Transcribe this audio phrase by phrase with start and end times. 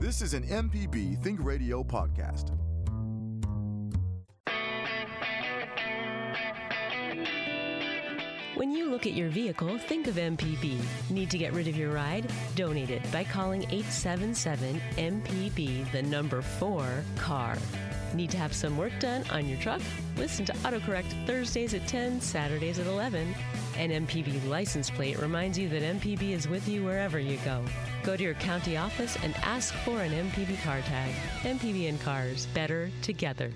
[0.00, 2.56] This is an MPB Think Radio podcast.
[8.54, 10.80] When you look at your vehicle, think of MPB.
[11.10, 12.32] Need to get rid of your ride?
[12.56, 17.58] Donate it by calling 877 MPB, the number 4 CAR.
[18.14, 19.80] Need to have some work done on your truck?
[20.16, 23.34] Listen to AutoCorrect Thursdays at 10, Saturdays at 11.
[23.76, 27.64] An MPB license plate reminds you that MPB is with you wherever you go.
[28.02, 31.14] Go to your county office and ask for an MPB car tag.
[31.42, 33.52] MPB and cars, better together.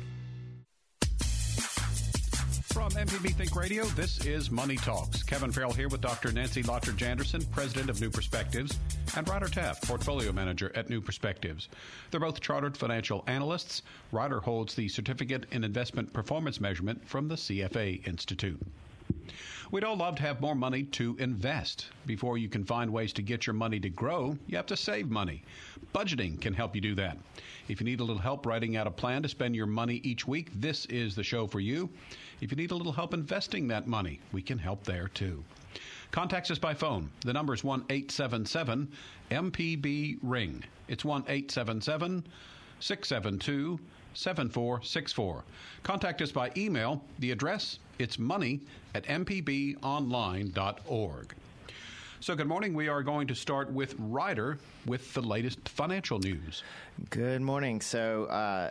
[2.84, 5.22] From MPB Think Radio, this is Money Talks.
[5.22, 6.30] Kevin Farrell here with Dr.
[6.32, 8.78] Nancy Lottridge Anderson, President of New Perspectives,
[9.16, 11.70] and Ryder Taft, Portfolio Manager at New Perspectives.
[12.10, 13.80] They're both chartered financial analysts.
[14.12, 18.60] Ryder holds the Certificate in Investment Performance Measurement from the CFA Institute.
[19.70, 21.86] We'd all love to have more money to invest.
[22.04, 25.08] Before you can find ways to get your money to grow, you have to save
[25.08, 25.42] money.
[25.94, 27.16] Budgeting can help you do that.
[27.66, 30.28] If you need a little help writing out a plan to spend your money each
[30.28, 31.88] week, this is the show for you.
[32.42, 35.42] If you need a little help investing that money, we can help there too.
[36.10, 37.08] Contact us by phone.
[37.24, 38.92] The number is 1 877
[39.30, 40.62] MPB Ring.
[40.88, 42.26] It's 1 877
[42.80, 43.80] 672
[44.12, 45.44] 7464.
[45.82, 47.02] Contact us by email.
[47.18, 48.60] The address, it's money
[48.94, 51.34] at mpbonline.org.
[52.20, 52.74] So, good morning.
[52.74, 56.62] We are going to start with Ryder with the latest financial news.
[57.10, 57.80] Good morning.
[57.80, 58.70] So, uh,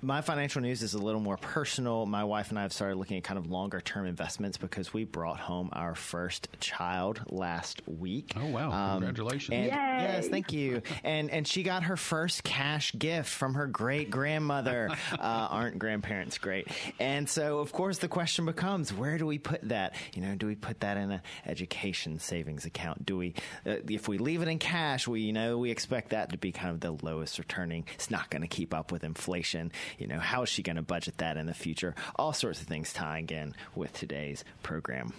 [0.00, 2.06] my financial news is a little more personal.
[2.06, 5.04] My wife and I have started looking at kind of longer term investments because we
[5.04, 8.32] brought home our first child last week.
[8.36, 8.70] Oh wow!
[8.70, 9.54] Um, Congratulations!
[9.54, 10.82] And, yes, thank you.
[11.02, 14.90] And and she got her first cash gift from her great grandmother.
[15.12, 16.68] uh, aren't grandparents great?
[17.00, 19.94] And so, of course, the question becomes: Where do we put that?
[20.14, 23.04] You know, do we put that in an education savings account?
[23.04, 23.34] Do we,
[23.66, 26.52] uh, if we leave it in cash, we you know we expect that to be
[26.52, 27.84] kind of the lowest returning.
[27.92, 29.72] It's not going to keep up with inflation.
[29.98, 31.94] You know, how is she going to budget that in the future?
[32.16, 35.12] All sorts of things tying in with today's program.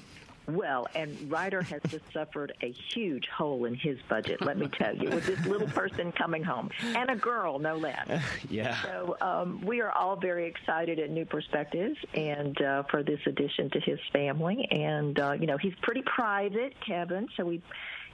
[0.48, 4.96] Well, and Ryder has just suffered a huge hole in his budget, let me tell
[4.96, 8.08] you, with this little person coming home, and a girl, no less.
[8.50, 8.81] yeah.
[8.81, 13.69] So um, we are all very excited at New Perspectives and uh, for this addition
[13.69, 14.68] to his family.
[14.72, 17.62] And, uh, you know, he's pretty private, Kevin, so we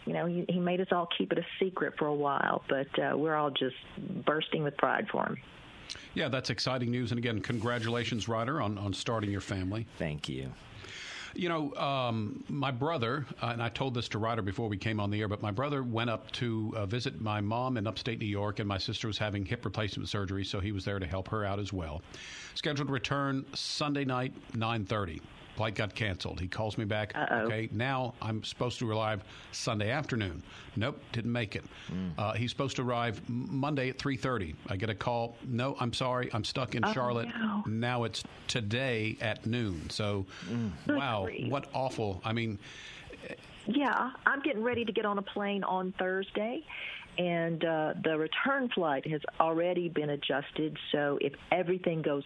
[0.05, 2.87] you know, he, he made us all keep it a secret for a while, but
[2.99, 3.75] uh, we're all just
[4.25, 5.37] bursting with pride for him.
[6.13, 7.11] Yeah, that's exciting news.
[7.11, 9.87] And again, congratulations, Ryder, on, on starting your family.
[9.97, 10.51] Thank you.
[11.33, 15.01] You know, um, my brother, uh, and I told this to Ryder before we came
[15.01, 18.19] on the air, but my brother went up to uh, visit my mom in upstate
[18.19, 21.05] New York, and my sister was having hip replacement surgery, so he was there to
[21.05, 22.01] help her out as well.
[22.53, 25.19] Scheduled return Sunday night, 9.30
[25.55, 26.39] flight got canceled.
[26.39, 27.13] He calls me back.
[27.15, 27.45] Uh-oh.
[27.45, 30.43] Okay, now I'm supposed to arrive Sunday afternoon.
[30.75, 31.63] Nope, didn't make it.
[31.91, 32.11] Mm.
[32.17, 34.55] Uh, he's supposed to arrive Monday at 3:30.
[34.67, 35.37] I get a call.
[35.47, 37.29] No, I'm sorry, I'm stuck in oh, Charlotte.
[37.39, 37.63] No.
[37.65, 39.89] Now it's today at noon.
[39.89, 40.71] So, mm.
[40.87, 42.21] wow, what awful.
[42.23, 42.59] I mean.
[43.67, 46.63] Yeah, I'm getting ready to get on a plane on Thursday,
[47.17, 50.77] and uh, the return flight has already been adjusted.
[50.91, 52.23] So if everything goes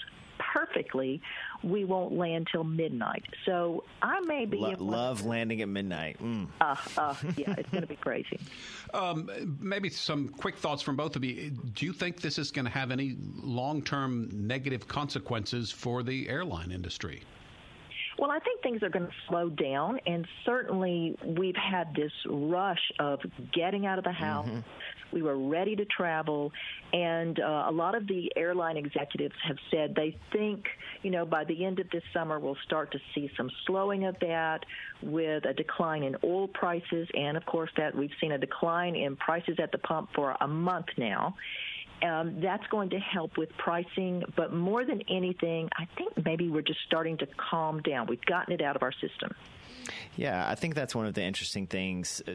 [0.54, 1.22] perfectly,
[1.64, 3.26] we won't land till midnight.
[3.46, 6.18] So I may be Lo- love landing at midnight.
[6.22, 6.48] Mm.
[6.62, 8.40] Uh, uh, yeah, it's going to be crazy.
[8.92, 11.52] Um, maybe some quick thoughts from both of you.
[11.52, 16.72] Do you think this is going to have any long-term negative consequences for the airline
[16.72, 17.22] industry?
[18.20, 22.92] Well, I think things are going to slow down, and certainly we've had this rush
[23.00, 23.22] of
[23.54, 24.46] getting out of the house.
[24.46, 24.60] Mm-hmm.
[25.14, 26.52] We were ready to travel,
[26.92, 30.66] and uh, a lot of the airline executives have said they think,
[31.02, 34.18] you know, by the end of this summer, we'll start to see some slowing of
[34.20, 34.66] that
[35.02, 39.16] with a decline in oil prices, and of course, that we've seen a decline in
[39.16, 41.36] prices at the pump for a month now.
[42.02, 44.24] Um, that's going to help with pricing.
[44.36, 48.08] But more than anything, I think maybe we're just starting to calm down.
[48.08, 49.36] We've gotten it out of our system.
[50.16, 52.22] Yeah, I think that's one of the interesting things.
[52.28, 52.34] Uh,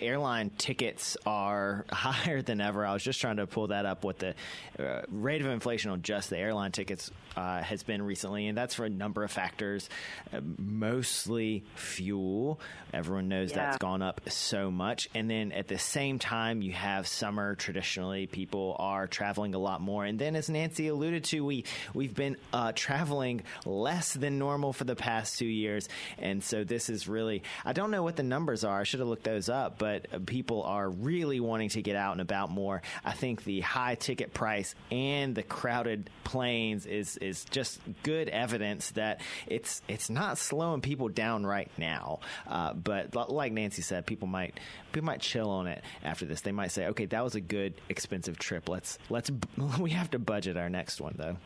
[0.00, 2.86] airline tickets are higher than ever.
[2.86, 4.34] I was just trying to pull that up what the
[4.78, 8.74] uh, rate of inflation on just the airline tickets uh, has been recently, and that's
[8.74, 9.88] for a number of factors,
[10.32, 12.60] uh, mostly fuel.
[12.92, 13.56] Everyone knows yeah.
[13.56, 15.08] that's gone up so much.
[15.14, 17.54] And then at the same time, you have summer.
[17.54, 20.04] Traditionally, people are traveling a lot more.
[20.04, 24.84] And then, as Nancy alluded to, we, we've been uh, traveling less than normal for
[24.84, 25.88] the past two years.
[26.18, 28.80] And so this this is really, I don't know what the numbers are.
[28.80, 32.20] I should have looked those up, but people are really wanting to get out and
[32.20, 32.82] about more.
[33.04, 38.90] I think the high ticket price and the crowded planes is, is just good evidence
[38.92, 42.20] that it's, it's not slowing people down right now.
[42.46, 44.58] Uh, but like Nancy said, people might,
[44.92, 46.40] people might chill on it after this.
[46.40, 48.68] They might say, okay, that was a good expensive trip.
[48.68, 49.30] Let's, let's,
[49.80, 51.36] we have to budget our next one though.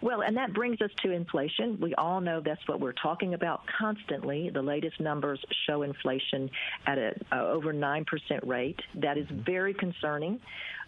[0.00, 1.78] Well, and that brings us to inflation.
[1.80, 4.50] We all know that's what we're talking about constantly.
[4.50, 6.50] The latest numbers show inflation
[6.86, 8.04] at a over 9%
[8.44, 8.80] rate.
[8.94, 10.40] That is very concerning.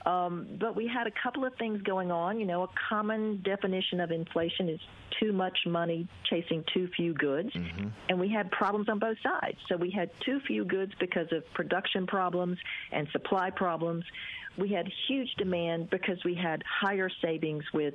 [0.06, 2.40] Um, but we had a couple of things going on.
[2.40, 4.80] You know, a common definition of inflation is
[5.20, 7.52] too much money chasing too few goods.
[7.52, 7.88] Mm-hmm.
[8.08, 9.58] And we had problems on both sides.
[9.68, 12.58] So we had too few goods because of production problems
[12.92, 14.04] and supply problems.
[14.56, 17.94] We had huge demand because we had higher savings with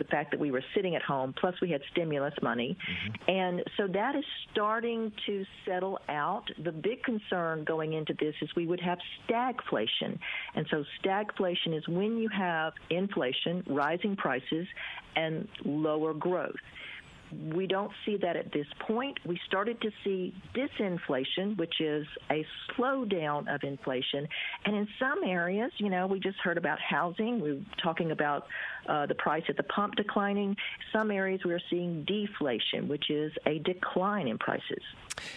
[0.00, 2.76] the fact that we were sitting at home, plus we had stimulus money.
[2.76, 3.30] Mm-hmm.
[3.30, 6.44] And so that is starting to settle out.
[6.64, 8.98] The big concern going into this is we would have
[9.28, 10.18] stagflation.
[10.56, 14.66] And so stagflation is when you have inflation, rising prices,
[15.14, 16.56] and lower growth.
[17.52, 19.18] We don't see that at this point.
[19.24, 24.28] We started to see disinflation, which is a slowdown of inflation.
[24.64, 27.40] And in some areas, you know, we just heard about housing.
[27.40, 28.46] We are talking about
[28.88, 30.56] uh, the price at the pump declining.
[30.92, 34.82] Some areas we're seeing deflation, which is a decline in prices.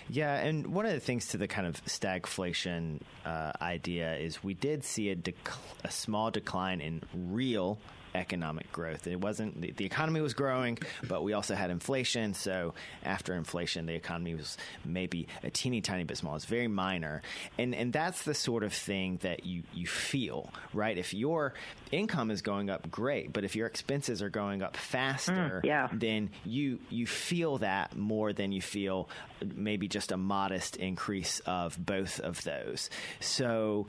[0.10, 4.54] Yeah, and one of the things to the kind of stagflation uh, idea is we
[4.54, 7.78] did see a, dec- a small decline in real
[8.16, 9.08] economic growth.
[9.08, 10.78] It wasn't the, the, economy was growing,
[11.08, 12.34] but we also had inflation.
[12.34, 12.74] So
[13.04, 16.36] after inflation, the economy was maybe a teeny tiny bit small.
[16.36, 17.22] It's very minor,
[17.58, 20.98] and and that's the sort of thing that you you feel right.
[20.98, 21.54] If your
[21.92, 25.90] income is going up, great, but if your expenses are going up faster, mm, yeah.
[25.92, 29.10] then you you feel that more than you feel
[29.56, 32.90] maybe just a modest increase of both of those.
[33.20, 33.88] So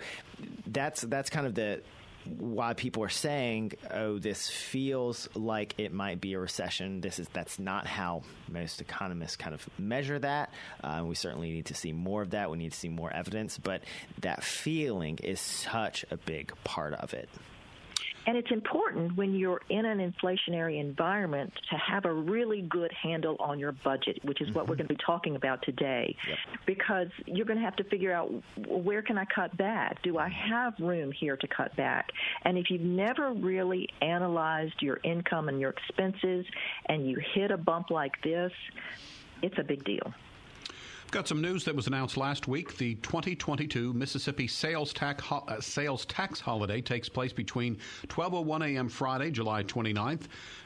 [0.66, 1.80] that's that's kind of the
[2.26, 7.28] why people are saying, "Oh, this feels like it might be a recession." This is
[7.32, 10.52] that's not how most economists kind of measure that.
[10.82, 12.50] Uh, we certainly need to see more of that.
[12.50, 13.82] We need to see more evidence, but
[14.20, 17.28] that feeling is such a big part of it.
[18.26, 23.36] And it's important when you're in an inflationary environment to have a really good handle
[23.38, 24.58] on your budget, which is mm-hmm.
[24.58, 24.86] what we're mm-hmm.
[24.86, 26.16] going to be talking about today.
[26.26, 26.38] Yep.
[26.66, 28.32] Because you're going to have to figure out
[28.66, 30.02] where can I cut back?
[30.02, 32.10] Do I have room here to cut back?
[32.42, 36.46] And if you've never really analyzed your income and your expenses
[36.86, 38.52] and you hit a bump like this,
[39.42, 40.14] it's a big deal.
[41.14, 42.76] Got some news that was announced last week.
[42.76, 47.78] The 2022 Mississippi sales tax, ho- uh, sales tax holiday takes place between
[48.08, 48.88] 12:01 a.m.
[48.88, 50.22] Friday, July 29th,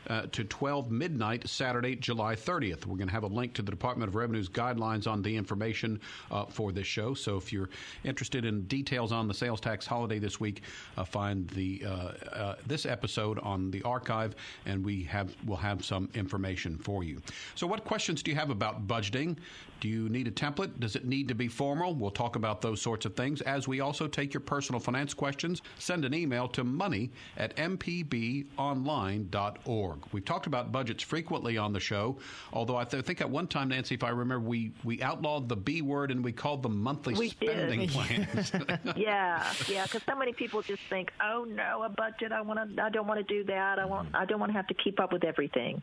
[0.08, 2.86] uh, to 12 midnight Saturday, July 30th.
[2.86, 6.00] We're going to have a link to the Department of Revenue's guidelines on the information
[6.30, 7.12] uh, for this show.
[7.12, 7.68] So if you're
[8.04, 10.62] interested in details on the sales tax holiday this week,
[10.96, 11.90] uh, find the uh,
[12.32, 14.34] uh, this episode on the archive,
[14.64, 17.20] and we have will have some information for you.
[17.54, 19.36] So, what questions do you have about budgeting?
[19.80, 20.78] Do you need a template?
[20.78, 21.94] Does it need to be formal?
[21.94, 25.62] We'll talk about those sorts of things as we also take your personal finance questions.
[25.78, 29.98] Send an email to money at mpbonline.org.
[30.12, 32.18] We've talked about budgets frequently on the show,
[32.52, 35.56] although I th- think at one time, Nancy, if I remember, we, we outlawed the
[35.56, 37.90] B word and we called them monthly we spending did.
[37.90, 38.52] plans.
[38.96, 42.82] yeah, yeah, because so many people just think, oh no, a budget, I want to,
[42.82, 43.78] I don't want to do that.
[43.78, 45.82] I want, I don't want to have to keep up with everything.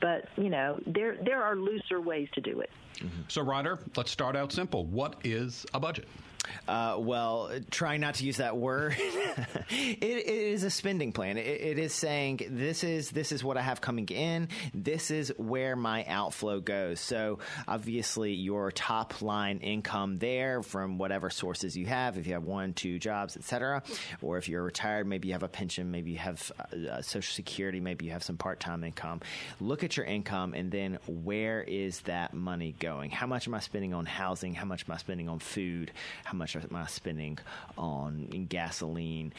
[0.00, 2.70] But you know, there there are looser ways to do it.
[2.96, 3.22] Mm-hmm.
[3.28, 4.84] So, Ryder, let's start out simple.
[4.86, 6.06] What is a budget?
[6.66, 8.96] Uh, well, trying not to use that word.
[8.98, 11.38] it, it is a spending plan.
[11.38, 14.48] It, it is saying this is this is what I have coming in.
[14.72, 17.00] This is where my outflow goes.
[17.00, 22.16] So obviously, your top line income there from whatever sources you have.
[22.18, 23.82] If you have one, two jobs, etc.,
[24.22, 27.80] or if you're retired, maybe you have a pension, maybe you have uh, Social Security,
[27.80, 29.20] maybe you have some part time income.
[29.60, 33.10] Look at your income and then where is that money going?
[33.10, 34.54] How much am I spending on housing?
[34.54, 35.92] How much am I spending on food?
[36.24, 37.38] How how much am I spending
[37.78, 39.32] on gasoline?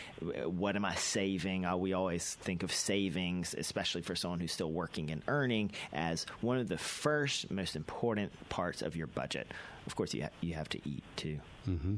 [0.45, 1.65] What am I saving?
[1.65, 6.25] Uh, we always think of savings, especially for someone who's still working and earning, as
[6.39, 9.51] one of the first most important parts of your budget.
[9.87, 11.37] Of course, you ha- you have to eat too.
[11.67, 11.95] Mm-hmm.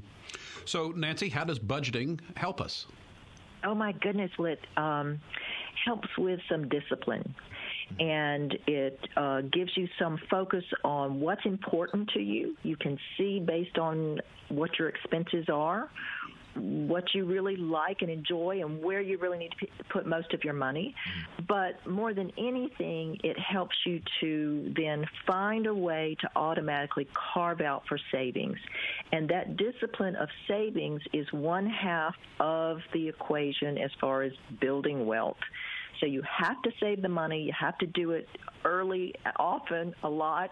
[0.66, 2.88] So, Nancy, how does budgeting help us?
[3.64, 5.20] Oh my goodness, it um,
[5.86, 7.36] helps with some discipline
[8.00, 12.56] and it uh, gives you some focus on what's important to you.
[12.64, 15.90] You can see based on what your expenses are
[16.60, 20.44] what you really like and enjoy and where you really need to put most of
[20.44, 20.96] your money.
[21.48, 27.62] But more than anything, it helps you to then find a way to automatically carve
[27.62, 28.58] out for savings.
[29.12, 35.06] And that discipline of savings is one half of the equation as far as building
[35.06, 35.38] wealth.
[36.00, 38.28] So you have to save the money, you have to do it
[38.66, 40.52] early, often, a lot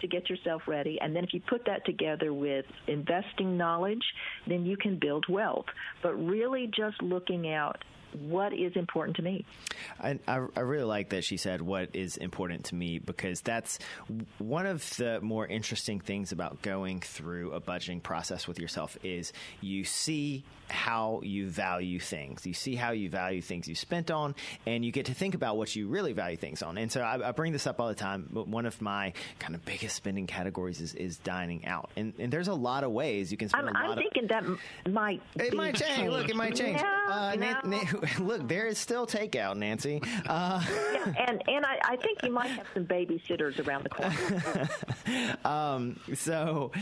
[0.00, 0.98] to get yourself ready.
[1.00, 4.04] And then if you put that together with investing knowledge,
[4.46, 5.66] then you can build wealth.
[6.02, 7.82] But really just looking out
[8.14, 9.44] what is important to me.
[10.00, 13.78] I, I, I, really like that she said what is important to me because that's
[14.38, 19.32] one of the more interesting things about going through a budgeting process with yourself is
[19.60, 22.46] you see how you value things.
[22.46, 24.34] You see how you value things you spent on,
[24.66, 26.78] and you get to think about what you really value things on.
[26.78, 28.28] And so I, I bring this up all the time.
[28.30, 32.32] But one of my kind of biggest spending categories is, is dining out, and, and
[32.32, 33.68] there's a lot of ways you can spend.
[33.68, 34.28] I'm, a lot I'm thinking of,
[34.84, 36.10] that might it might change.
[36.10, 36.80] Look, it might change.
[37.04, 37.60] Yeah, uh, no.
[37.64, 40.00] Na- Na- look, there is still takeout, Nancy.
[40.26, 40.62] Uh,
[40.94, 45.36] yeah, and and I, I think you might have some babysitters around the corner.
[45.44, 46.72] um, so,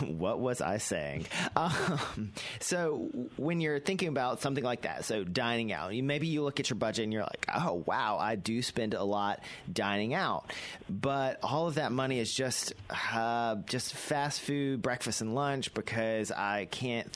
[0.00, 1.26] what was I saying?
[1.54, 2.95] Um, so,
[3.36, 6.76] when you're thinking about something like that, so dining out, maybe you look at your
[6.76, 9.40] budget and you're like, oh, wow, I do spend a lot
[9.72, 10.52] dining out.
[10.88, 12.72] But all of that money is just,
[13.14, 17.08] uh, just fast food, breakfast, and lunch because I can't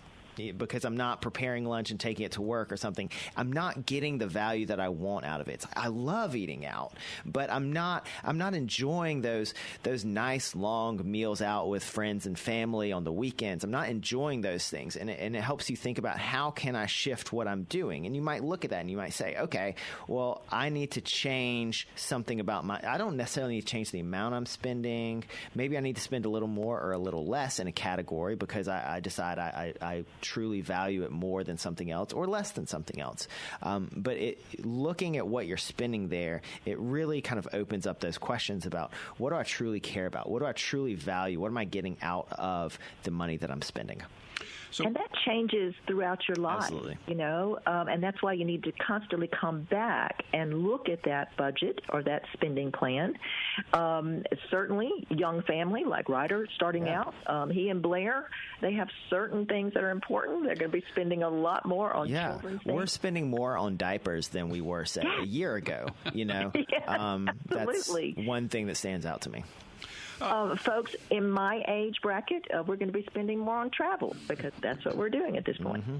[0.56, 4.18] because I'm not preparing lunch and taking it to work or something, I'm not getting
[4.18, 5.64] the value that I want out of it.
[5.76, 6.94] I love eating out,
[7.24, 12.38] but I'm not I'm not enjoying those those nice long meals out with friends and
[12.38, 13.64] family on the weekends.
[13.64, 16.76] I'm not enjoying those things, and it, and it helps you think about how can
[16.76, 18.06] I shift what I'm doing.
[18.06, 19.74] And you might look at that and you might say, okay,
[20.08, 22.80] well I need to change something about my.
[22.82, 25.24] I don't necessarily need to change the amount I'm spending.
[25.54, 28.36] Maybe I need to spend a little more or a little less in a category
[28.36, 32.26] because I, I decide I, I, I truly value it more than something else or
[32.26, 33.26] less than something else.
[33.62, 37.98] Um, but it, looking at what you're spending there, it really kind of opens up
[37.98, 40.30] those questions about what do I truly care about?
[40.30, 41.40] What do I truly value?
[41.40, 44.02] What am I getting out of the money that I'm spending?
[44.70, 46.98] So, and that changes throughout your life, absolutely.
[47.06, 51.02] you know, um, and that's why you need to constantly come back and look at
[51.04, 53.14] that budget or that spending plan.
[53.72, 57.00] Um, certainly, young family like Ryder starting yeah.
[57.00, 58.28] out, um, he and Blair,
[58.60, 60.44] they have certain things that are important.
[60.44, 62.32] They're going to be spending a lot more on yeah.
[62.32, 62.74] children's things.
[62.74, 65.88] We're spending more on diapers than we were, say, a year ago.
[66.12, 68.14] You know, yeah, um, absolutely.
[68.16, 69.44] that's one thing that stands out to me.
[70.20, 74.14] Uh, folks in my age bracket, uh, we're going to be spending more on travel
[74.28, 75.82] because that's what we're doing at this point.
[75.82, 75.98] Mm-hmm.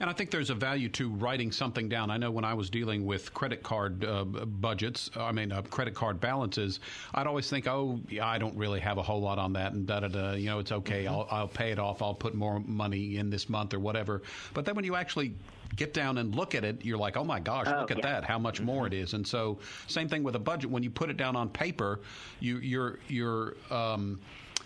[0.00, 2.10] And I think there's a value to writing something down.
[2.10, 5.94] I know when I was dealing with credit card uh, budgets, I mean, uh, credit
[5.94, 6.80] card balances,
[7.14, 9.86] I'd always think, oh, yeah, I don't really have a whole lot on that, and
[9.86, 10.32] da da da.
[10.32, 11.04] You know, it's okay.
[11.04, 11.14] Mm-hmm.
[11.14, 12.02] I'll, I'll pay it off.
[12.02, 14.22] I'll put more money in this month or whatever.
[14.52, 15.34] But then when you actually
[15.76, 18.20] get down and look at it, you're like, oh my gosh, oh, look at yeah.
[18.20, 19.14] that, how much more it is.
[19.14, 20.70] And so, same thing with a budget.
[20.70, 22.00] When you put it down on paper,
[22.40, 24.20] you, you're you're um,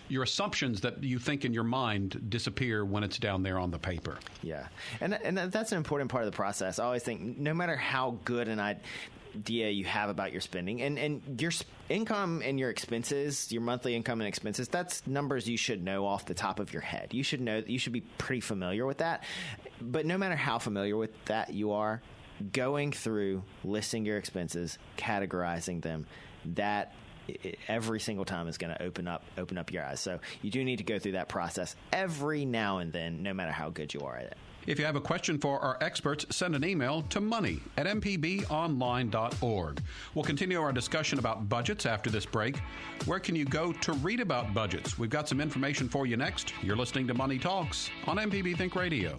[0.09, 3.79] your assumptions that you think in your mind disappear when it's down there on the
[3.79, 4.19] paper.
[4.43, 4.69] Yeah,
[5.01, 6.79] and and that's an important part of the process.
[6.79, 10.99] I always think, no matter how good an idea you have about your spending, and
[10.99, 11.53] and your
[11.89, 16.27] income and your expenses, your monthly income and expenses, that's numbers you should know off
[16.27, 17.13] the top of your head.
[17.13, 19.25] You should know you should be pretty familiar with that.
[19.81, 22.03] But no matter how familiar with that you are,
[22.53, 26.07] going through listing your expenses, categorizing them,
[26.55, 26.95] that
[27.69, 30.01] every single time is going to open up open up your eyes.
[30.01, 33.53] So you do need to go through that process every now and then, no matter
[33.53, 34.37] how good you are at it.
[34.67, 39.83] If you have a question for our experts, send an email to money at mpbonline.org.
[40.15, 42.59] We'll continue our discussion about budgets after this break.
[43.07, 44.99] Where can you go to read about budgets?
[44.99, 46.53] We've got some information for you next.
[46.63, 49.19] You're listening to Money Talks on MPB Think Radio.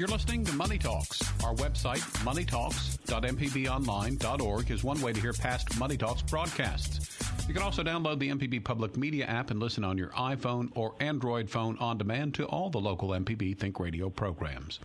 [0.00, 1.20] You're listening to Money Talks.
[1.44, 7.18] Our website, moneytalks.mpbonline.org, is one way to hear past Money Talks broadcasts.
[7.46, 10.94] You can also download the MPB Public Media app and listen on your iPhone or
[11.00, 14.80] Android phone on demand to all the local MPB Think Radio programs.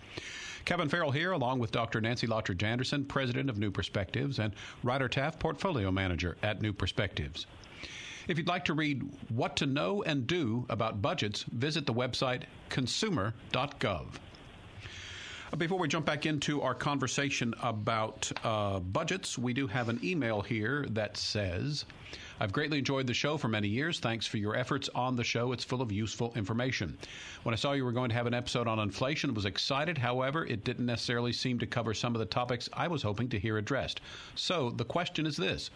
[0.66, 2.02] Kevin Farrell here, along with Dr.
[2.02, 4.54] Nancy Lottridge Anderson, President of New Perspectives, and
[4.84, 7.48] Ryder Taft, Portfolio Manager at New Perspectives.
[8.28, 12.42] If you'd like to read what to know and do about budgets, visit the website
[12.68, 14.08] consumer.gov.
[15.58, 20.42] Before we jump back into our conversation about uh, budgets, we do have an email
[20.42, 21.86] here that says,
[22.40, 24.00] I've greatly enjoyed the show for many years.
[24.00, 25.54] Thanks for your efforts on the show.
[25.54, 26.98] It's full of useful information.
[27.44, 30.00] When I saw you were going to have an episode on inflation, I was excited.
[30.00, 33.40] However, it didn't necessarily seem to cover some of the topics I was hoping to
[33.40, 34.02] hear addressed.
[34.34, 35.70] So the question is this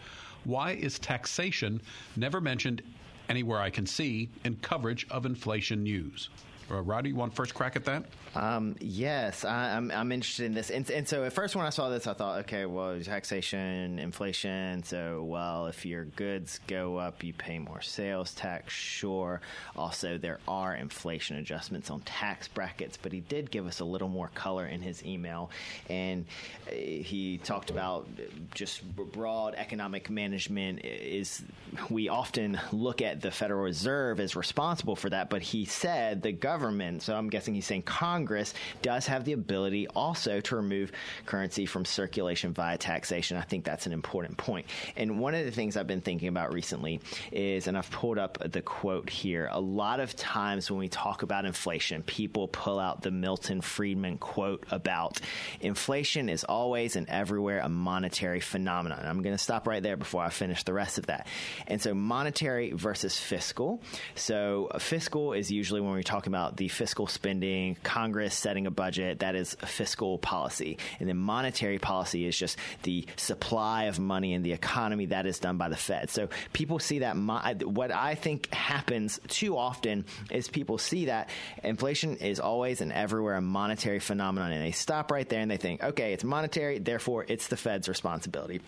[0.44, 1.80] Why is taxation
[2.16, 2.82] never mentioned
[3.28, 6.28] anywhere I can see in coverage of inflation news?
[6.70, 8.04] Uh, Roddy, you want first crack at that?
[8.36, 10.70] Um, yes, I, am I'm, I'm interested in this.
[10.70, 14.84] And, and, so at first when I saw this, I thought, okay, well, taxation, inflation.
[14.84, 18.72] So, well, if your goods go up, you pay more sales tax.
[18.72, 19.40] Sure.
[19.74, 24.08] Also, there are inflation adjustments on tax brackets, but he did give us a little
[24.08, 25.50] more color in his email.
[25.88, 26.24] And
[26.68, 28.06] uh, he talked about
[28.54, 31.42] just broad economic management is
[31.88, 36.32] we often look at the Federal Reserve as responsible for that, but he said the
[36.32, 36.59] government,
[37.00, 40.92] so I'm guessing he's saying Congress, Congress does have the ability also to remove
[41.26, 43.36] currency from circulation via taxation.
[43.36, 44.66] I think that's an important point.
[44.96, 47.00] And one of the things I've been thinking about recently
[47.32, 51.22] is, and I've pulled up the quote here, a lot of times when we talk
[51.22, 55.20] about inflation, people pull out the Milton Friedman quote about
[55.60, 59.04] inflation is always and everywhere a monetary phenomenon.
[59.04, 61.26] I'm going to stop right there before I finish the rest of that.
[61.66, 63.82] And so monetary versus fiscal.
[64.14, 68.70] So fiscal is usually when we're talking about the fiscal spending, Congress Congress setting a
[68.70, 70.78] budget, that is fiscal policy.
[70.98, 75.38] And then monetary policy is just the supply of money in the economy that is
[75.38, 76.10] done by the Fed.
[76.10, 77.16] So people see that.
[77.64, 81.30] What I think happens too often is people see that
[81.62, 85.56] inflation is always and everywhere a monetary phenomenon, and they stop right there and they
[85.56, 88.60] think, okay, it's monetary, therefore it's the Fed's responsibility.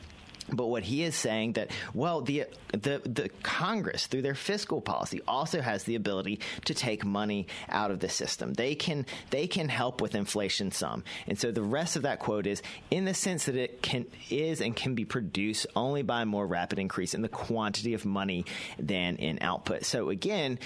[0.50, 5.20] But what he is saying that well the the the Congress through their fiscal policy
[5.26, 8.54] also has the ability to take money out of the system.
[8.54, 11.04] They can they can help with inflation some.
[11.26, 14.60] And so the rest of that quote is in the sense that it can is
[14.60, 18.44] and can be produced only by a more rapid increase in the quantity of money
[18.78, 19.84] than in output.
[19.84, 20.58] So again,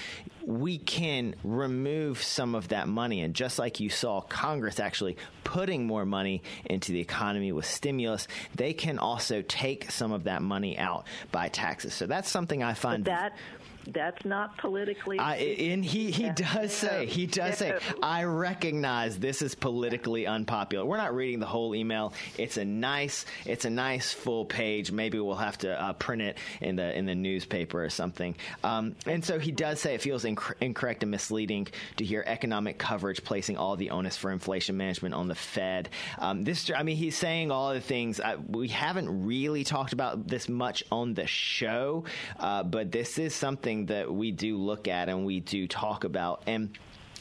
[0.47, 3.21] we can remove some of that money.
[3.21, 8.29] And just like you saw Congress actually putting more money into the economy with stimulus,
[8.55, 11.95] they can also take some of that money out by taxes.
[11.95, 13.37] So that's something I find that
[13.87, 15.19] that's not politically.
[15.19, 20.85] I, and he, he does say he does say I recognize this is politically unpopular.
[20.85, 22.13] We're not reading the whole email.
[22.39, 24.91] It's a nice it's a nice full page.
[24.91, 28.35] Maybe we'll have to uh, print it in the in the newspaper or something.
[28.65, 32.79] Um, and so he does say it feels inc- incorrect and misleading to hear economic
[32.79, 35.89] coverage placing all the onus for inflation management on the Fed.
[36.19, 40.27] Um, this I mean he's saying all the things I, we haven't really talked about
[40.27, 42.05] this much on the show,
[42.39, 46.05] uh, but this is something something that we do look at and we do talk
[46.05, 46.43] about.
[46.47, 46.77] And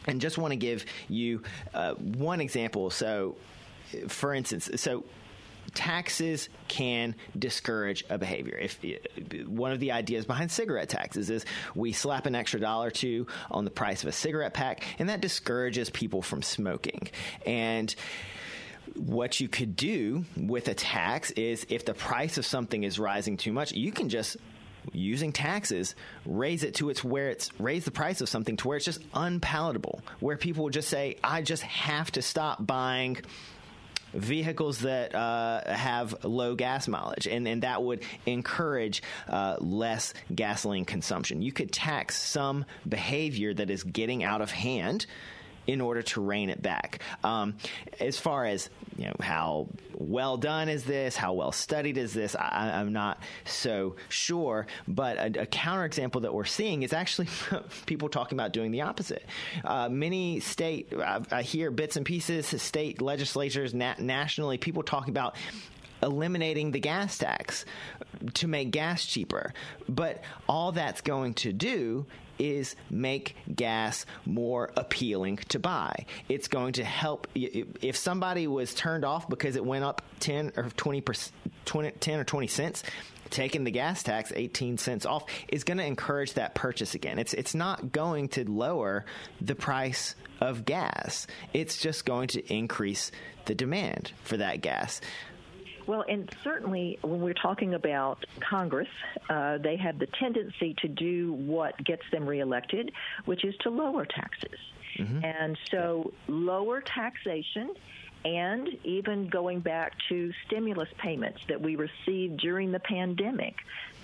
[0.07, 1.41] and just want to give you
[1.73, 2.91] uh, one example.
[2.91, 3.35] So,
[4.07, 5.03] for instance, so
[5.73, 8.55] taxes can discourage a behavior.
[8.55, 8.79] If
[9.47, 13.25] one of the ideas behind cigarette taxes is we slap an extra dollar or two
[13.49, 17.09] on the price of a cigarette pack, and that discourages people from smoking.
[17.43, 17.93] And
[18.93, 23.37] what you could do with a tax is if the price of something is rising
[23.37, 24.37] too much, you can just
[24.93, 25.95] using taxes
[26.25, 29.01] raise it to its where it's raise the price of something to where it's just
[29.13, 33.17] unpalatable, where people will just say, I just have to stop buying
[34.13, 40.85] vehicles that uh, have low gas mileage, and, and that would encourage uh, less gasoline
[40.85, 41.41] consumption.
[41.41, 45.05] You could tax some behavior that is getting out of hand
[45.67, 46.99] in order to rein it back.
[47.23, 47.55] Um,
[47.99, 51.15] as far as you know, how well done is this?
[51.15, 52.35] How well studied is this?
[52.35, 54.67] I, am not so sure.
[54.87, 57.27] But a, a counterexample that we're seeing is actually
[57.85, 59.25] people talking about doing the opposite.
[59.63, 65.11] Uh, many state, I, I, hear bits and pieces, state legislatures, na- nationally, people talking
[65.11, 65.35] about
[66.03, 67.65] eliminating the gas tax
[68.35, 69.53] to make gas cheaper.
[69.89, 72.05] But all that's going to do
[72.39, 76.05] is make gas more appealing to buy.
[76.29, 80.69] It's going to help if somebody was turned off because it went up 10 or
[80.69, 81.03] 20
[81.65, 82.83] 20, 10 or 20 cents,
[83.29, 87.19] taking the gas tax 18 cents off is going to encourage that purchase again.
[87.19, 89.05] It's it's not going to lower
[89.41, 91.27] the price of gas.
[91.53, 93.11] It's just going to increase
[93.45, 95.01] the demand for that gas.
[95.87, 98.87] Well, and certainly when we're talking about Congress,
[99.29, 102.91] uh, they have the tendency to do what gets them reelected,
[103.25, 104.59] which is to lower taxes.
[104.97, 105.25] Mm-hmm.
[105.25, 107.75] And so lower taxation
[108.23, 113.57] and even going back to stimulus payments that we received during the pandemic,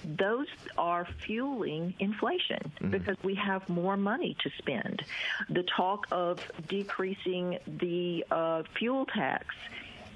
[0.05, 2.91] those are fueling inflation mm-hmm.
[2.91, 5.01] because we have more money to spend.
[5.49, 9.55] The talk of decreasing the uh, fuel tax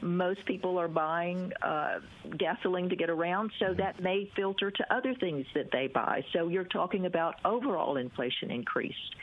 [0.01, 1.99] most people are buying uh,
[2.37, 6.23] gasoline to get around, so that may filter to other things that they buy.
[6.33, 9.15] So you're talking about overall inflation increased.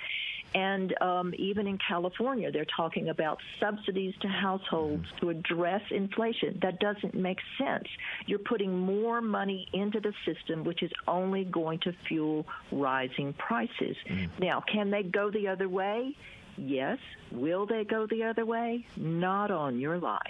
[0.55, 6.59] And um, even in California, they're talking about subsidies to households to address inflation.
[6.61, 7.89] That doesn't make sense.
[8.27, 13.97] You're putting more money into the system, which is only going to fuel rising prices.
[14.07, 14.29] Mm.
[14.39, 16.15] Now, can they go the other way?
[16.59, 16.99] Yes.
[17.31, 18.85] Will they go the other way?
[18.97, 20.21] Not on your life.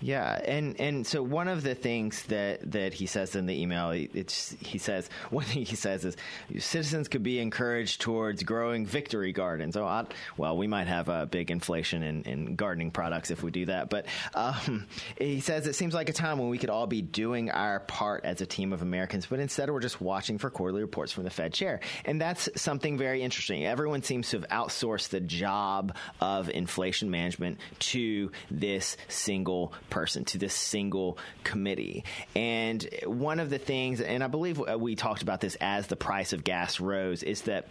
[0.00, 3.90] Yeah, and and so one of the things that that he says in the email,
[3.90, 6.16] it's he says one thing he says is
[6.58, 9.76] citizens could be encouraged towards growing victory gardens.
[9.76, 10.04] Oh, I,
[10.36, 13.88] well, we might have a big inflation in, in gardening products if we do that,
[13.88, 14.86] but um,
[15.18, 18.24] he says it seems like a time when we could all be doing our part
[18.24, 21.30] as a team of Americans, but instead we're just watching for quarterly reports from the
[21.30, 23.64] Fed chair, and that's something very interesting.
[23.64, 29.53] Everyone seems to have outsourced the job of inflation management to this single
[29.90, 32.04] person, to this single committee.
[32.34, 36.32] And one of the things, and I believe we talked about this as the price
[36.32, 37.68] of gas rose, is that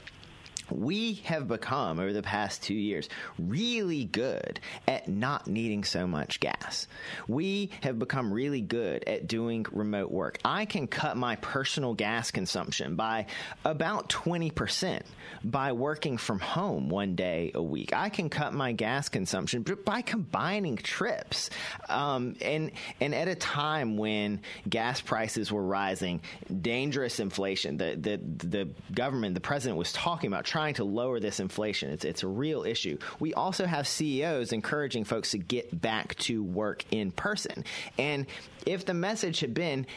[0.69, 6.39] we have become over the past two years really good at not needing so much
[6.39, 6.87] gas.
[7.27, 10.39] We have become really good at doing remote work.
[10.45, 13.27] I can cut my personal gas consumption by
[13.65, 15.01] about 20%
[15.43, 17.93] by working from home one day a week.
[17.93, 21.49] I can cut my gas consumption by combining trips.
[21.89, 26.21] Um, and, and at a time when gas prices were rising,
[26.61, 31.39] dangerous inflation, the, the, the government, the president was talking about trying to lower this
[31.39, 31.89] inflation.
[31.89, 32.99] It's, it's a real issue.
[33.19, 37.65] We also have CEOs encouraging folks to get back to work in person.
[37.97, 38.27] And
[38.67, 39.87] if the message had been,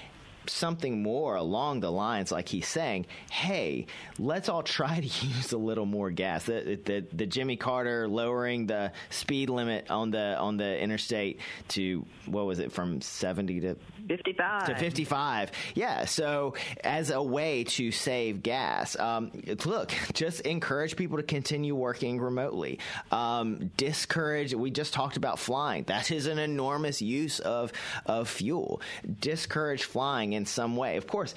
[0.49, 3.87] something more along the lines like he's saying, hey,
[4.19, 6.45] let's all try to use a little more gas.
[6.45, 12.05] The, the, the Jimmy Carter lowering the speed limit on the on the interstate to
[12.27, 13.77] what was it from 70 to
[14.09, 19.31] 55 to 55 yeah so as a way to save gas um,
[19.65, 22.79] look just encourage people to continue working remotely.
[23.11, 25.85] Um, discourage we just talked about flying.
[25.85, 27.73] That is an enormous use of
[28.05, 28.81] of fuel.
[29.21, 31.35] Discourage flying in some way of course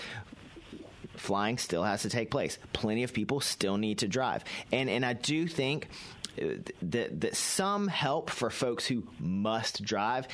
[1.15, 5.05] flying still has to take place plenty of people still need to drive and and
[5.05, 5.87] I do think
[6.41, 10.27] uh, that that some help for folks who must drive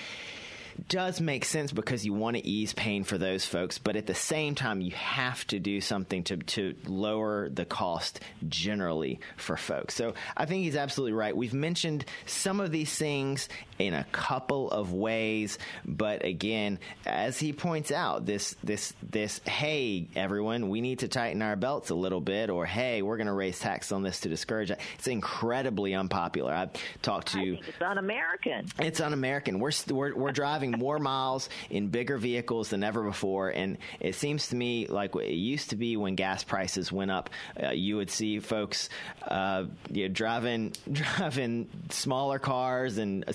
[0.90, 4.16] does make sense because you want to ease pain for those folks, but at the
[4.16, 9.96] same time, you have to do something to, to lower the cost generally for folks.
[9.96, 11.36] So I think he's absolutely right.
[11.36, 13.48] We've mentioned some of these things
[13.80, 20.08] in a couple of ways, but again, as he points out, this this this hey
[20.16, 23.34] everyone, we need to tighten our belts a little bit, or hey, we're going to
[23.34, 24.80] raise tax on this to discourage it.
[24.98, 26.54] It's incredibly unpopular.
[26.54, 27.58] I've talked to.
[27.68, 28.68] it's un-American.
[28.80, 29.60] It's un-American.
[29.60, 34.48] We're we're, we're driving more miles in bigger vehicles than ever before, and it seems
[34.50, 37.30] to me like it used to be when gas prices went up.
[37.62, 38.90] Uh, you would see folks
[39.24, 43.26] uh, you know, driving driving smaller cars and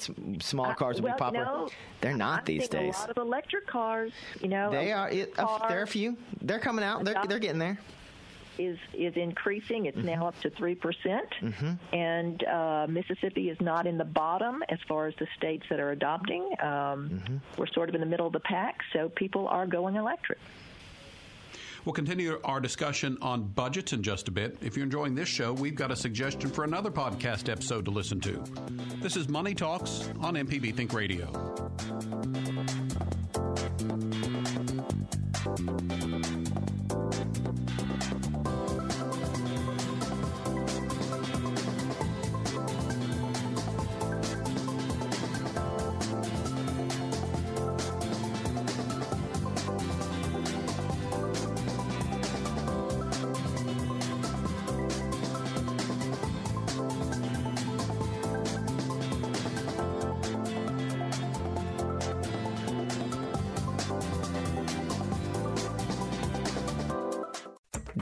[0.40, 1.44] small cars uh, will well, be popular?
[1.44, 1.68] No,
[2.00, 2.96] They're not I these days.
[2.96, 5.10] A lot of electric cars, you know, They are.
[5.10, 6.16] It, car there are a few.
[6.42, 7.04] They're coming out.
[7.04, 7.78] They're, they're getting there.
[8.58, 9.86] is is increasing.
[9.86, 10.06] It's Mm-hmm.
[10.06, 11.28] now up to three percent,
[11.92, 15.90] and uh, Mississippi is not in the bottom as far as the states that are
[15.92, 16.42] adopting.
[16.60, 16.68] Um,
[17.10, 17.36] Mm-hmm.
[17.56, 20.38] We're sort of in the middle of the pack, so people are going electric.
[21.84, 24.58] We'll continue our discussion on budgets in just a bit.
[24.60, 28.20] If you're enjoying this show, we've got a suggestion for another podcast episode to listen
[28.20, 28.42] to.
[29.00, 31.26] This is Money Talks on MPB Think Radio.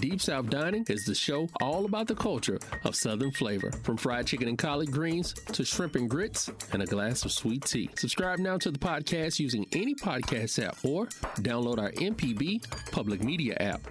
[0.09, 4.27] Deep South Dining is the show all about the culture of Southern flavor, from fried
[4.27, 7.90] chicken and collard greens to shrimp and grits and a glass of sweet tea.
[7.94, 11.09] Subscribe now to the podcast using any podcast app or
[11.42, 13.83] download our MPB public media app.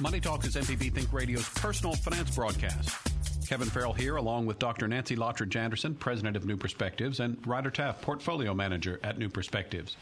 [0.00, 3.01] Money Talk is MPB Think Radio's personal finance broadcast.
[3.52, 4.88] Kevin Farrell here, along with Dr.
[4.88, 9.98] Nancy Lottridge Anderson, president of New Perspectives, and Ryder Taft, portfolio manager at New Perspectives.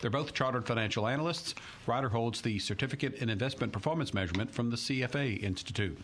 [0.00, 1.54] They're both chartered financial analysts.
[1.86, 5.96] Ryder holds the Certificate in Investment Performance Measurement from the CFA Institute.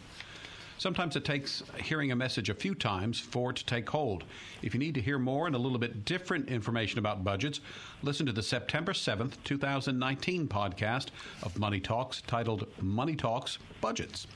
[0.79, 4.23] Sometimes it takes hearing a message a few times for it to take hold.
[4.63, 7.61] If you need to hear more and a little bit different information about budgets,
[8.05, 11.09] listen to the September 7th, 2019 podcast
[11.43, 14.29] of Money Talks titled Money Talks Budgets.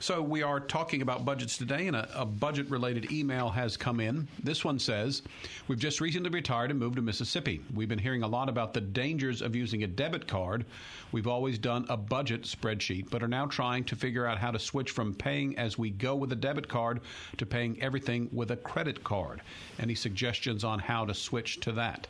[0.00, 3.98] So we are talking about budgets today, and a, a budget related email has come
[3.98, 4.28] in.
[4.40, 5.22] This one says,
[5.66, 7.60] We've just recently retired and moved to Mississippi.
[7.74, 10.64] We've been hearing a lot about the dangers of using a debit card.
[11.10, 14.58] We've always done a budget spreadsheet, but are now trying to figure out how to
[14.60, 17.00] switch from paying as we go with a debit card
[17.38, 19.40] to paying everything with a credit card.
[19.80, 22.06] Any suggestions on how to switch to that?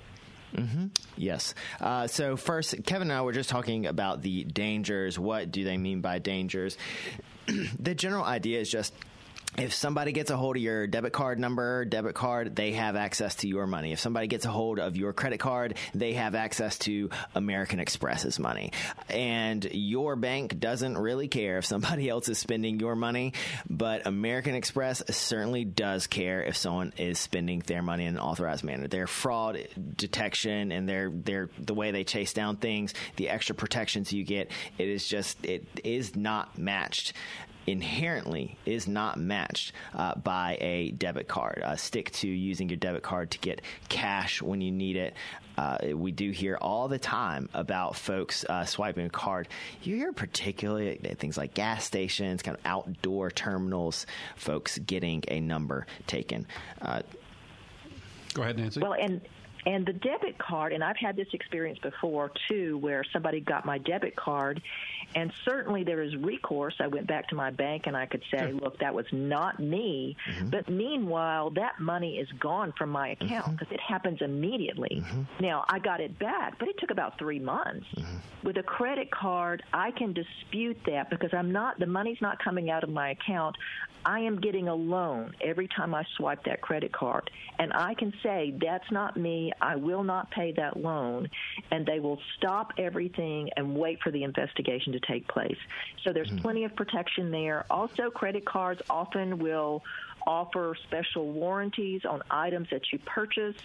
[1.16, 1.54] Yes.
[1.80, 5.18] Uh, so first, Kevin and I were just talking about the dangers.
[5.18, 6.76] What do they mean by dangers?
[7.80, 8.94] the general idea is just
[9.56, 13.34] if somebody gets a hold of your debit card number, debit card, they have access
[13.36, 13.92] to your money.
[13.92, 18.38] If somebody gets a hold of your credit card, they have access to American Express's
[18.38, 18.72] money.
[19.08, 23.32] And your bank doesn't really care if somebody else is spending your money,
[23.68, 28.64] but American Express certainly does care if someone is spending their money in an authorized
[28.64, 28.86] manner.
[28.86, 34.12] Their fraud detection and their their the way they chase down things, the extra protections
[34.12, 37.12] you get, it is just it is not matched
[37.68, 41.62] inherently is not matched uh, by a debit card.
[41.62, 45.14] Uh, stick to using your debit card to get cash when you need it.
[45.58, 49.48] Uh, we do hear all the time about folks uh, swiping a card.
[49.82, 55.40] You hear particularly at things like gas stations, kind of outdoor terminals, folks getting a
[55.40, 56.46] number taken.
[56.80, 57.02] Uh,
[58.32, 58.80] Go ahead, Nancy.
[58.80, 59.20] Well, and
[59.66, 63.78] and the debit card, and I've had this experience before too, where somebody got my
[63.78, 64.62] debit card,
[65.14, 66.74] and certainly there is recourse.
[66.80, 70.16] I went back to my bank and I could say, look, that was not me.
[70.30, 70.50] Mm-hmm.
[70.50, 73.24] But meanwhile, that money is gone from my mm-hmm.
[73.24, 75.02] account because it happens immediately.
[75.02, 75.22] Mm-hmm.
[75.40, 77.86] Now, I got it back, but it took about three months.
[78.44, 82.70] With a credit card, I can dispute that because I'm not, the money's not coming
[82.70, 83.56] out of my account.
[84.04, 87.30] I am getting a loan every time I swipe that credit card.
[87.58, 89.47] And I can say, that's not me.
[89.60, 91.28] I will not pay that loan.
[91.70, 95.58] And they will stop everything and wait for the investigation to take place.
[96.04, 96.38] So there's hmm.
[96.38, 97.66] plenty of protection there.
[97.70, 99.82] Also, credit cards often will
[100.26, 103.56] offer special warranties on items that you purchase.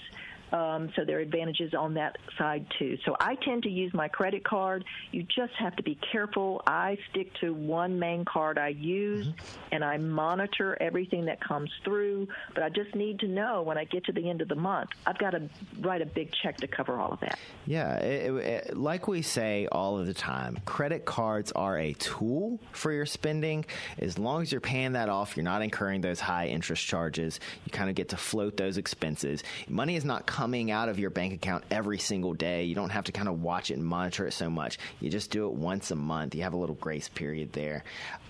[0.54, 2.98] Um, so there are advantages on that side too.
[3.06, 4.86] So I tend to use my credit card.
[5.12, 6.62] You just have to be careful.
[6.68, 9.28] I stick to one main card I use,
[9.72, 12.28] and I monitor everything that comes through.
[12.54, 14.92] But I just need to know when I get to the end of the month,
[15.08, 17.40] I've got to write a big check to cover all of that.
[17.66, 22.60] Yeah, it, it, like we say all of the time, credit cards are a tool
[22.74, 23.66] for your spending.
[23.98, 27.40] As long as you're paying that off, you're not incurring those high interest charges.
[27.66, 29.44] You kind of get to float those expenses.
[29.68, 32.66] Money is not coming out of your bank account every single day.
[32.66, 34.78] You don't have to kind of watch it and monitor it so much.
[35.00, 36.36] You just do it once a month.
[36.36, 37.86] You have a little grace period there.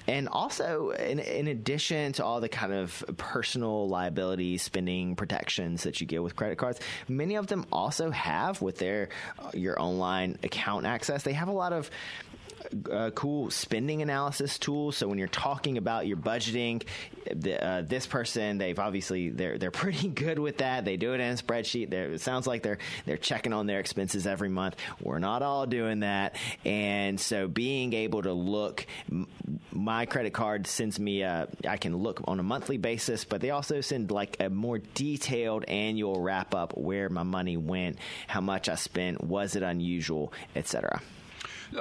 [0.06, 6.02] And also, in, in addition to all the kind of personal liability spending protections that
[6.02, 10.38] you get with credit cards, many of them also have with their uh, your online
[10.44, 11.24] account access.
[11.24, 11.90] They have a lot of
[13.16, 14.92] cool spending analysis tool.
[14.92, 16.84] So when you're talking about your budgeting,
[17.32, 20.86] the, uh, this person they've obviously they're they're pretty good with that.
[20.86, 21.90] They do it in a spreadsheet.
[21.90, 24.76] They're, it sounds like they're they're checking on their expenses every month.
[25.02, 28.86] We're not all doing that, and so being able to look,
[29.72, 33.50] my credit card sends me a, I can look on a monthly basis, but they
[33.50, 37.98] also send like a more detailed annual wrap up where my money went,
[38.28, 41.02] how much I spent, was it unusual, etc.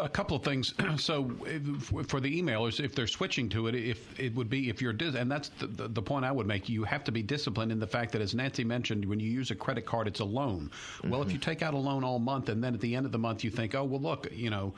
[0.00, 0.74] A couple of things.
[0.96, 4.83] So, if, for the emailers, if they're switching to it, if it would be if
[4.83, 6.68] you're dis- and that's the, the, the, point I would make.
[6.68, 9.50] You have to be disciplined in the fact that, as Nancy mentioned, when you use
[9.50, 10.70] a credit card, it's a loan.
[10.70, 11.11] Mm-hmm.
[11.11, 11.35] Well, if mm-hmm.
[11.35, 13.42] you take out a loan all month and then at the end of the month
[13.42, 14.74] you think, oh well, look, you know,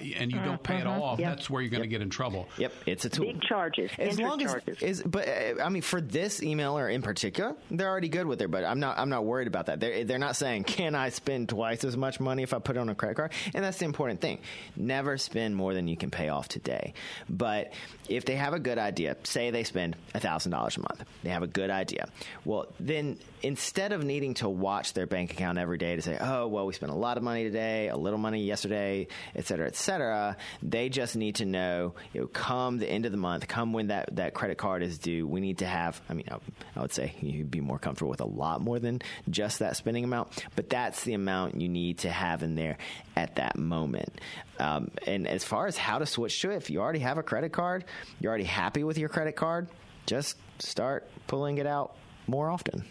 [0.00, 1.02] and you don't pay it mm-hmm.
[1.02, 1.36] off, yep.
[1.36, 2.00] that's where you're going to yep.
[2.00, 2.48] get in trouble.
[2.58, 3.26] Yep, it's a tool.
[3.26, 3.90] Big charges.
[3.98, 4.82] As long as charges.
[4.82, 8.50] is, but uh, I mean, for this emailer in particular, they're already good with it.
[8.50, 8.98] But I'm not.
[8.98, 9.80] I'm not worried about that.
[9.80, 12.80] They're they're not saying, can I spend twice as much money if I put it
[12.80, 13.32] on a credit card?
[13.54, 14.38] And that's the important thing.
[14.76, 16.94] Never spend more than you can pay off today.
[17.28, 17.72] But
[18.08, 21.46] if they have a good idea, say they spend $1,000 a month, they have a
[21.46, 22.08] good idea.
[22.44, 26.46] Well, then instead of needing to watch their bank account every day to say, oh,
[26.46, 29.76] well, we spent a lot of money today, a little money yesterday, et cetera, et
[29.76, 33.72] cetera, they just need to know, you know, come the end of the month, come
[33.72, 36.38] when that, that credit card is due, we need to have, I mean, I,
[36.76, 40.04] I would say you'd be more comfortable with a lot more than just that spending
[40.04, 42.78] amount, but that's the amount you need to have in there
[43.16, 44.20] at that moment.
[44.58, 47.22] Um, and as far as how to switch to it, if you already have a
[47.22, 47.84] credit card,
[48.20, 49.68] you're already happy with your credit card,
[50.06, 52.84] just start pulling it out more often.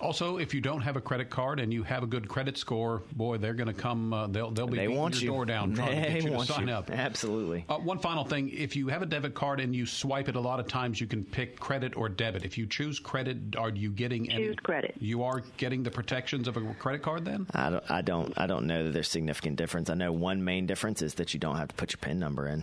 [0.00, 3.02] Also, if you don't have a credit card and you have a good credit score,
[3.12, 4.12] boy, they're going to come.
[4.12, 5.28] Uh, they'll they'll be they beating want your you.
[5.28, 6.74] door down trying they to get you to sign you.
[6.74, 6.90] up.
[6.90, 7.64] Absolutely.
[7.68, 10.40] Uh, one final thing: if you have a debit card and you swipe it, a
[10.40, 12.44] lot of times you can pick credit or debit.
[12.44, 14.94] If you choose credit, are you getting choose any, credit?
[15.00, 17.24] You are getting the protections of a credit card.
[17.24, 17.90] Then I don't.
[17.90, 18.32] I don't.
[18.36, 19.90] I don't know that there's significant difference.
[19.90, 22.46] I know one main difference is that you don't have to put your PIN number
[22.48, 22.62] in.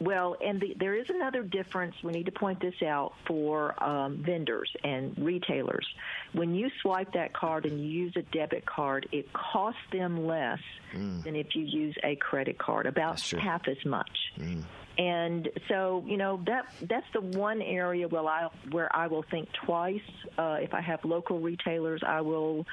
[0.00, 1.94] Well, and the, there is another difference.
[2.04, 5.86] We need to point this out for um, vendors and retailers.
[6.32, 10.60] When you swipe that card and you use a debit card, it costs them less
[10.94, 11.24] mm.
[11.24, 14.10] than if you use a credit card, about half as much.
[14.38, 14.62] Mm.
[14.98, 19.48] And so, you know, that that's the one area where I where I will think
[19.64, 20.00] twice.
[20.36, 22.66] Uh, if I have local retailers, I will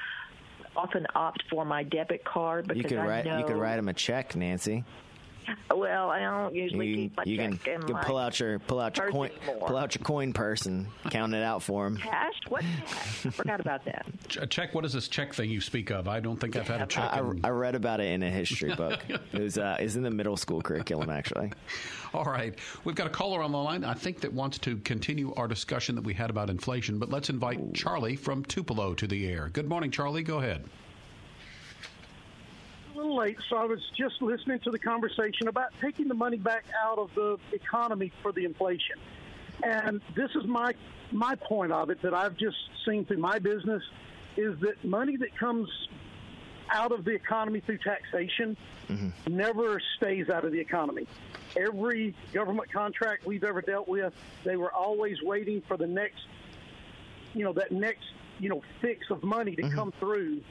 [0.76, 3.76] often opt for my debit card because you could I write know you could write
[3.76, 4.84] them a check, Nancy.
[5.74, 8.38] Well, I don't usually you, keep my you check can, in you my pull out
[8.40, 9.68] your pull out your coin anymore.
[9.68, 11.96] pull out your coin purse and count it out for him.
[11.96, 12.34] Cash?
[12.48, 13.26] What cash?
[13.26, 14.06] I forgot about that.
[14.40, 14.74] A check.
[14.74, 16.08] What is this check thing you speak of?
[16.08, 17.12] I don't think I've had a check.
[17.12, 19.00] I, I, I read about it in a history book.
[19.08, 21.52] it was uh, is in the middle school curriculum actually.
[22.14, 22.54] All right,
[22.84, 23.84] we've got a caller on the line.
[23.84, 27.28] I think that wants to continue our discussion that we had about inflation, but let's
[27.28, 27.72] invite Ooh.
[27.74, 29.50] Charlie from Tupelo to the air.
[29.52, 30.22] Good morning, Charlie.
[30.22, 30.64] Go ahead
[33.06, 36.64] little late, so I was just listening to the conversation about taking the money back
[36.82, 38.96] out of the economy for the inflation.
[39.62, 40.74] And this is my
[41.12, 43.82] my point of it that I've just seen through my business
[44.36, 45.68] is that money that comes
[46.70, 48.56] out of the economy through taxation
[48.88, 49.34] mm-hmm.
[49.34, 51.06] never stays out of the economy.
[51.56, 54.12] Every government contract we've ever dealt with,
[54.44, 56.26] they were always waiting for the next,
[57.34, 58.04] you know, that next,
[58.40, 59.74] you know, fix of money to mm-hmm.
[59.74, 60.42] come through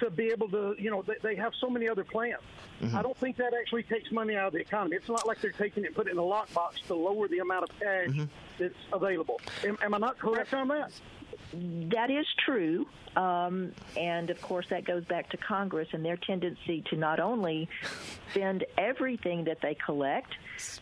[0.00, 2.40] to be able to, you know, they, they have so many other plans.
[2.82, 2.96] Mm-hmm.
[2.96, 4.96] I don't think that actually takes money out of the economy.
[4.96, 7.38] It's not like they're taking it and putting it in a lockbox to lower the
[7.38, 8.24] amount of cash mm-hmm.
[8.58, 9.40] that's available.
[9.64, 10.92] Am, am I not correct on that?
[11.52, 12.86] That is true.
[13.16, 17.68] Um, and of course, that goes back to Congress and their tendency to not only
[18.30, 20.32] spend everything that they collect,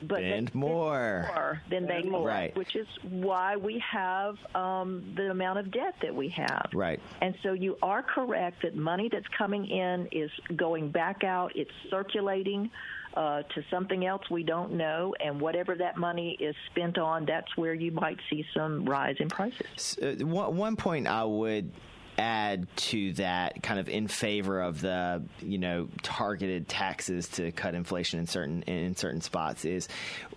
[0.03, 1.27] but spend more.
[1.29, 2.57] more than they collect, right.
[2.57, 6.69] which is why we have um, the amount of debt that we have.
[6.75, 7.01] Right.
[7.23, 11.71] And so you are correct that money that's coming in is going back out, it's
[11.89, 12.71] circulating
[13.15, 17.57] uh, to something else we don't know, and whatever that money is spent on, that's
[17.57, 19.99] where you might see some rise in prices.
[20.01, 21.71] Uh, one, one point I would
[22.19, 27.75] add to that kind of in favor of the you know targeted taxes to cut
[27.75, 29.89] inflation in certain in certain spots is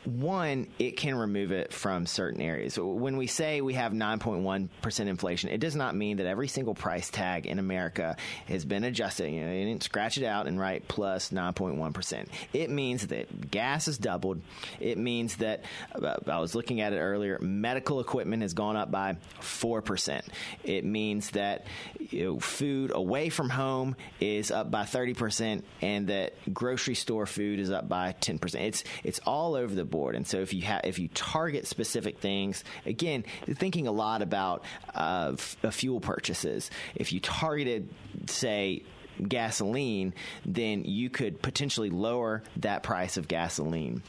[0.05, 2.77] one, it can remove it from certain areas.
[2.79, 7.09] When we say we have 9.1% inflation, it does not mean that every single price
[7.09, 8.17] tag in America
[8.47, 9.29] has been adjusted.
[9.29, 12.27] You know, you didn't scratch it out and write plus 9.1.
[12.51, 14.41] It means that gas has doubled.
[14.79, 18.89] It means that, uh, I was looking at it earlier, medical equipment has gone up
[18.89, 20.23] by 4%.
[20.63, 21.67] It means that
[21.99, 27.59] you know, food away from home is up by 30% and that grocery store food
[27.59, 28.55] is up by 10%.
[28.55, 30.15] It's, it's all over the board.
[30.15, 35.31] And so if you if you target specific things, again, thinking a lot about uh,
[35.33, 36.69] f- uh, fuel purchases.
[36.95, 37.89] If you targeted,
[38.27, 38.83] say,
[39.27, 40.13] gasoline,
[40.45, 44.01] then you could potentially lower that price of gasoline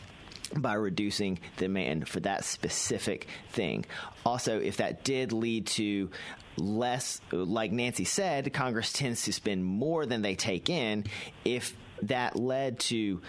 [0.57, 3.85] by reducing demand for that specific thing.
[4.25, 6.11] Also, if that did lead to
[6.57, 11.05] less, like Nancy said, Congress tends to spend more than they take in.
[11.45, 13.21] If that led to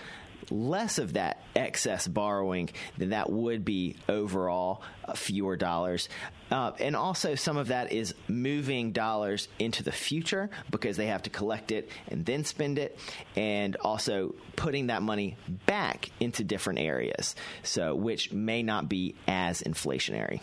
[0.50, 4.82] less of that excess borrowing, then that would be overall
[5.16, 6.10] fewer dollars.
[6.52, 11.24] Uh, and also, some of that is moving dollars into the future because they have
[11.24, 13.00] to collect it and then spend it,
[13.36, 19.62] and also putting that money back into different areas, so which may not be as
[19.62, 20.42] inflationary.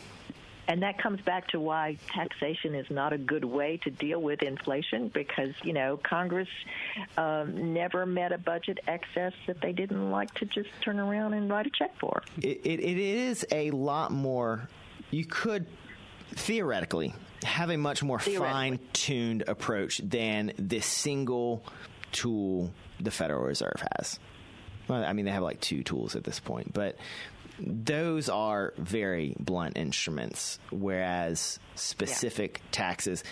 [0.71, 4.41] And that comes back to why taxation is not a good way to deal with
[4.41, 6.47] inflation because, you know, Congress
[7.19, 11.51] um, never met a budget excess that they didn't like to just turn around and
[11.51, 12.23] write a check for.
[12.41, 14.69] it, it, it is a lot more,
[15.11, 15.67] you could
[16.37, 21.65] theoretically have a much more fine tuned approach than this single
[22.13, 24.21] tool the Federal Reserve has.
[24.87, 26.97] Well, I mean, they have like two tools at this point, but
[27.67, 32.69] those are very blunt instruments, whereas specific yeah.
[32.71, 33.25] taxes,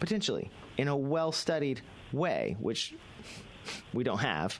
[0.00, 1.80] potentially in a well studied
[2.12, 2.94] way, which
[3.92, 4.58] we don't have.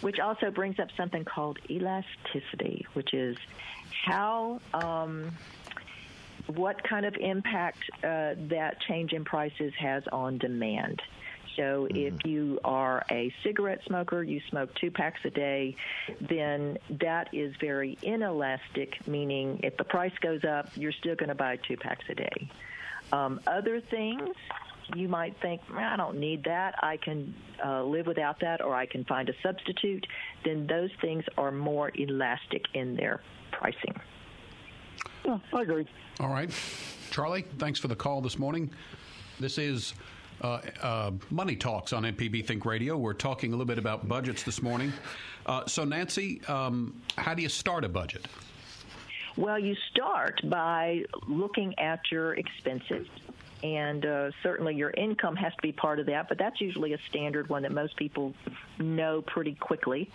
[0.00, 3.36] Which also brings up something called elasticity, which is
[4.04, 4.60] how.
[4.72, 5.32] Um,
[6.46, 11.00] what kind of impact uh, that change in prices has on demand.
[11.56, 11.96] So mm-hmm.
[11.96, 15.76] if you are a cigarette smoker, you smoke two packs a day,
[16.20, 21.34] then that is very inelastic, meaning if the price goes up, you're still going to
[21.34, 22.50] buy two packs a day.
[23.12, 24.34] Um, other things,
[24.94, 26.74] you might think, I don't need that.
[26.82, 27.34] I can
[27.64, 30.06] uh, live without that, or I can find a substitute.
[30.44, 33.20] Then those things are more elastic in their
[33.52, 33.94] pricing.
[35.24, 35.86] Yeah, I agree.
[36.20, 36.50] All right.
[37.10, 38.70] Charlie, thanks for the call this morning.
[39.40, 39.94] This is
[40.40, 42.96] uh, uh, Money Talks on MPB Think Radio.
[42.96, 44.92] We're talking a little bit about budgets this morning.
[45.46, 48.26] Uh, so, Nancy, um, how do you start a budget?
[49.36, 53.08] Well, you start by looking at your expenses
[53.64, 56.98] and uh, certainly your income has to be part of that, but that's usually a
[57.08, 58.34] standard one that most people
[58.78, 60.10] know pretty quickly.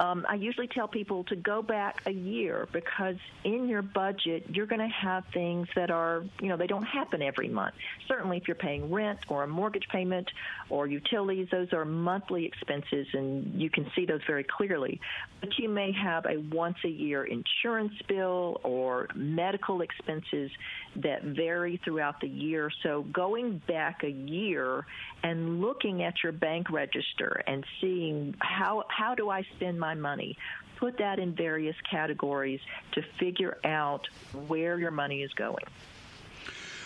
[0.00, 4.64] Um, I usually tell people to go back a year because in your budget, you're
[4.64, 7.74] going to have things that are, you know, they don't happen every month.
[8.08, 10.30] Certainly, if you're paying rent or a mortgage payment
[10.70, 15.02] or utilities, those are monthly expenses, and you can see those very clearly.
[15.42, 20.50] But you may have a once a year insurance bill or medical expenses
[20.96, 22.70] that vary throughout the year.
[22.82, 24.86] So going back a year
[25.22, 30.36] and looking at your bank register and seeing how how do I spend my money?
[30.76, 32.60] Put that in various categories
[32.92, 34.06] to figure out
[34.46, 35.64] where your money is going.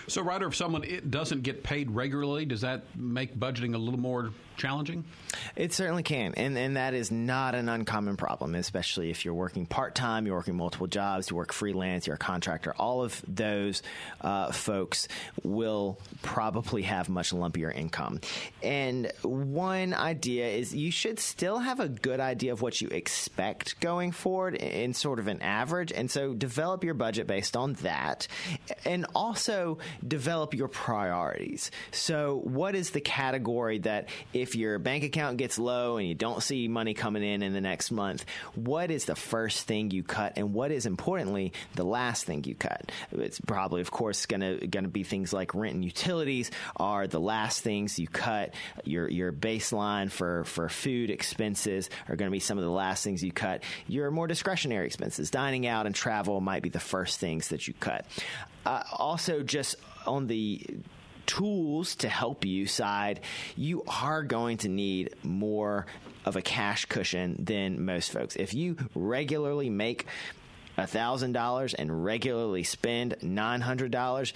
[0.07, 4.31] So, Ryder, if someone doesn't get paid regularly, does that make budgeting a little more
[4.61, 5.05] challenging?
[5.57, 9.67] It certainly can, and and that is not an uncommon problem, especially if you're working
[9.67, 12.75] part time, you're working multiple jobs, you work freelance, you're a contractor.
[12.79, 13.83] All of those
[14.21, 15.09] uh, folks
[15.43, 18.21] will probably have much lumpier income.
[18.63, 23.81] And one idea is you should still have a good idea of what you expect
[23.81, 28.29] going forward in sort of an average, and so develop your budget based on that,
[28.85, 31.71] and also develop your priorities.
[31.93, 36.15] So, what is the category that if if your bank account gets low and you
[36.15, 38.25] don't see money coming in in the next month,
[38.57, 42.57] what is the first thing you cut, and what is importantly the last thing you
[42.57, 42.91] cut?
[43.13, 44.41] It's probably, of course, going
[44.71, 48.55] to be things like rent and utilities are the last things you cut.
[48.85, 53.05] Your your baseline for for food expenses are going to be some of the last
[53.05, 53.63] things you cut.
[53.87, 57.75] Your more discretionary expenses, dining out and travel, might be the first things that you
[57.75, 58.05] cut.
[58.67, 59.77] Uh, also, just
[60.07, 60.67] on the
[61.31, 63.21] tools to help you side,
[63.57, 65.87] you are going to need more
[66.25, 68.35] of a cash cushion than most folks.
[68.35, 70.07] If you regularly make
[70.77, 74.33] $1000 and regularly spend $900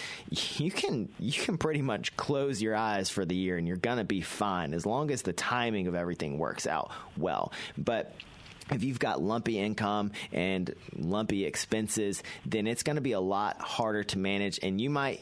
[0.58, 3.96] you can you can pretty much close your eyes for the year and you're going
[3.96, 8.14] to be fine as long as the timing of everything works out well but
[8.70, 13.60] if you've got lumpy income and lumpy expenses, then it's going to be a lot
[13.60, 15.20] harder to manage, and you might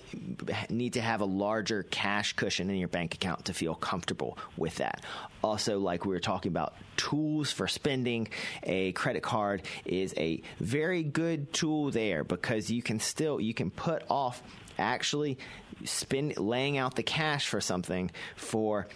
[0.71, 4.77] need to have a larger cash cushion in your bank account to feel comfortable with
[4.77, 5.05] that.
[5.43, 8.29] Also, like we were talking about, tools for spending,
[8.63, 13.71] a credit card is a very good tool there because you can still you can
[13.71, 14.43] put off
[14.79, 15.39] actually
[15.85, 18.87] spend laying out the cash for something for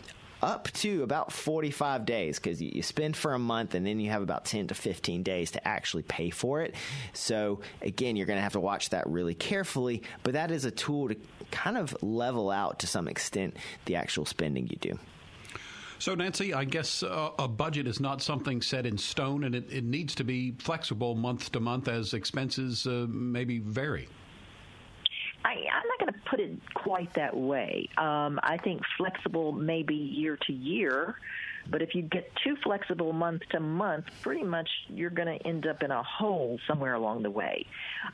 [0.47, 4.23] up to about 45 days because you, spend for a month and then you have
[4.23, 6.77] about 10 to 15 days to actually pay for it.
[7.13, 10.71] So, again, you're going to have to watch that really carefully, but that is a
[10.71, 11.17] tool to
[11.51, 14.97] kind of level out to some extent the actual spending you do.
[15.99, 19.73] So, Nancy, I guess uh, a budget is not something set in stone, and it,
[19.73, 24.09] it needs to be flexible month to month as expenses uh, maybe vary.
[25.45, 27.89] I, I'm not going to put it quite that way.
[27.97, 31.17] Um, I think flexible maybe year to year.
[31.69, 35.67] But if you get too flexible month to month, pretty much you're going to end
[35.67, 37.67] up in a hole somewhere along the way.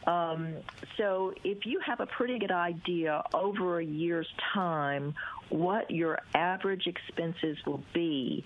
[0.07, 0.55] Um,
[0.97, 5.15] so if you have a pretty good idea over a year's time
[5.51, 8.43] what your average expenses will be,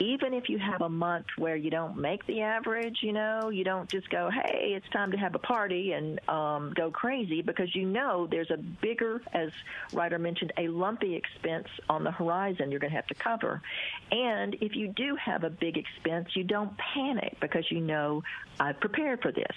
[0.00, 3.62] even if you have a month where you don't make the average, you know, you
[3.62, 7.74] don't just go, hey, it's time to have a party and um, go crazy because
[7.74, 9.50] you know there's a bigger, as
[9.92, 13.62] Ryder mentioned, a lumpy expense on the horizon you're going to have to cover.
[14.10, 18.22] And if you do have a big expense, you don't panic because you know
[18.58, 19.54] I've prepared for this.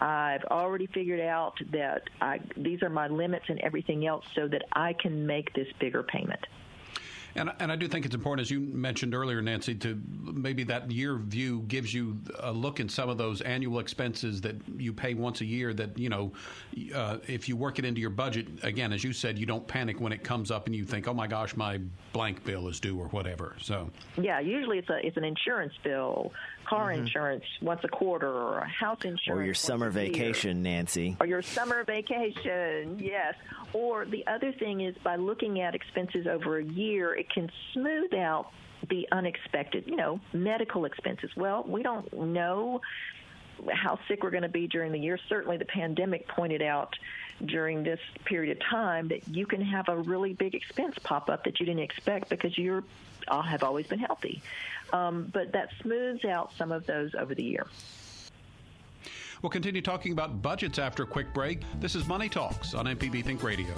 [0.00, 4.62] I've already figured out that I, these are my limits and everything else so that
[4.72, 6.40] I can make this bigger payment.
[7.36, 10.90] And, and I do think it's important, as you mentioned earlier, Nancy, to maybe that
[10.90, 15.14] year view gives you a look in some of those annual expenses that you pay
[15.14, 15.74] once a year.
[15.74, 16.32] That you know,
[16.94, 20.00] uh, if you work it into your budget, again, as you said, you don't panic
[20.00, 21.80] when it comes up and you think, "Oh my gosh, my
[22.12, 23.56] blank bill is due" or whatever.
[23.60, 26.32] So yeah, usually it's a it's an insurance bill,
[26.74, 27.02] car mm-hmm.
[27.02, 31.42] insurance once a quarter, or a house insurance, or your summer vacation, Nancy, or your
[31.42, 32.98] summer vacation.
[32.98, 33.34] Yes.
[33.72, 38.14] Or the other thing is by looking at expenses over a year, it can smooth
[38.14, 38.50] out
[38.88, 41.30] the unexpected, you know, medical expenses.
[41.36, 42.80] Well, we don't know
[43.72, 45.18] how sick we're going to be during the year.
[45.28, 46.96] Certainly, the pandemic pointed out
[47.44, 51.44] during this period of time that you can have a really big expense pop up
[51.44, 52.84] that you didn't expect because you
[53.28, 54.42] uh, have always been healthy.
[54.92, 57.66] Um, but that smooths out some of those over the year.
[59.42, 61.60] We'll continue talking about budgets after a quick break.
[61.80, 63.74] This is Money Talks on MPB Think Radio.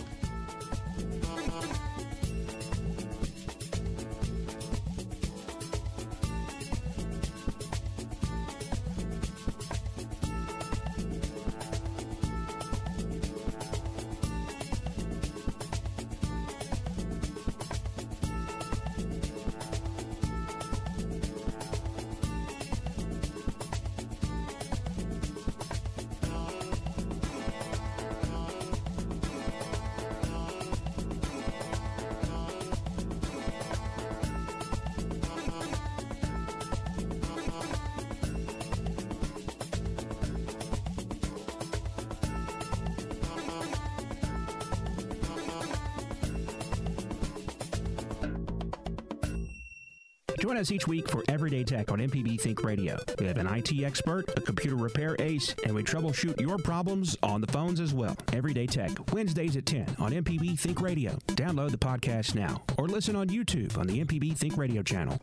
[50.56, 52.96] Join us each week for Everyday Tech on MPB Think Radio.
[53.18, 57.42] We have an IT expert, a computer repair ace, and we troubleshoot your problems on
[57.42, 58.16] the phones as well.
[58.32, 61.18] Everyday Tech, Wednesdays at 10 on MPB Think Radio.
[61.26, 65.20] Download the podcast now or listen on YouTube on the MPB Think Radio channel.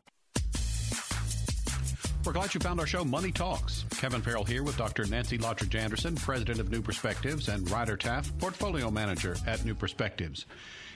[2.24, 3.86] We're glad you found our show, Money Talks.
[3.98, 5.08] Kevin Farrell here with Dr.
[5.08, 10.46] Nancy Lottridge Anderson, President of New Perspectives, and Ryder Taff, Portfolio Manager at New Perspectives.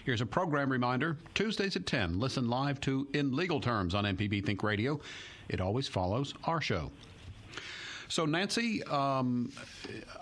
[0.08, 4.46] Here's a program reminder Tuesdays at 10, listen live to In Legal Terms on MPB
[4.46, 5.02] Think Radio.
[5.50, 6.90] It always follows our show.
[8.08, 9.52] So, Nancy, um,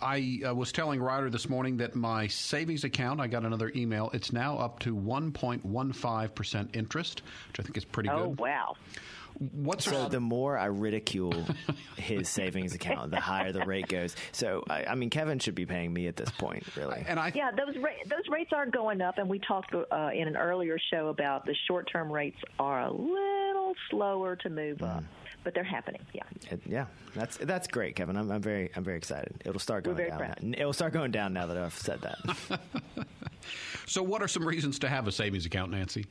[0.01, 4.09] I uh, was telling Ryder this morning that my savings account, I got another email,
[4.11, 8.39] it's now up to 1.15% interest, which I think is pretty oh, good.
[8.39, 8.75] Oh, wow.
[9.39, 11.45] What's so the more I ridicule
[11.97, 14.15] his savings account, the higher the rate goes.
[14.31, 17.03] So I, I, mean, Kevin should be paying me at this point, really.
[17.07, 20.27] And I yeah, those ra- those rates are going up, and we talked uh, in
[20.27, 24.97] an earlier show about the short term rates are a little slower to move mm.
[24.97, 25.03] up
[25.45, 26.01] but they're happening.
[26.11, 26.23] Yeah.
[26.49, 28.17] It, yeah, that's that's great, Kevin.
[28.17, 29.41] I'm, I'm, very I'm very excited.
[29.45, 30.17] It'll start going down.
[30.17, 30.39] Proud.
[30.41, 32.59] It'll start going down now that I've said that.
[33.85, 36.07] so, what are some reasons to have a savings account, Nancy?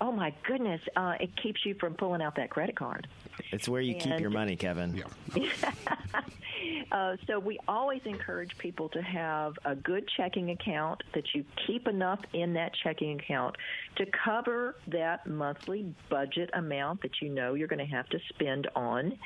[0.00, 0.80] Oh my goodness!
[0.94, 3.06] Uh, it keeps you from pulling out that credit card.
[3.52, 4.96] It's where you and, keep your money, Kevin.
[5.34, 5.52] Yeah.
[6.92, 11.86] uh, so we always encourage people to have a good checking account that you keep
[11.86, 13.56] enough in that checking account
[13.96, 18.68] to cover that monthly budget amount that you know you're going to have to spend
[18.74, 19.16] on.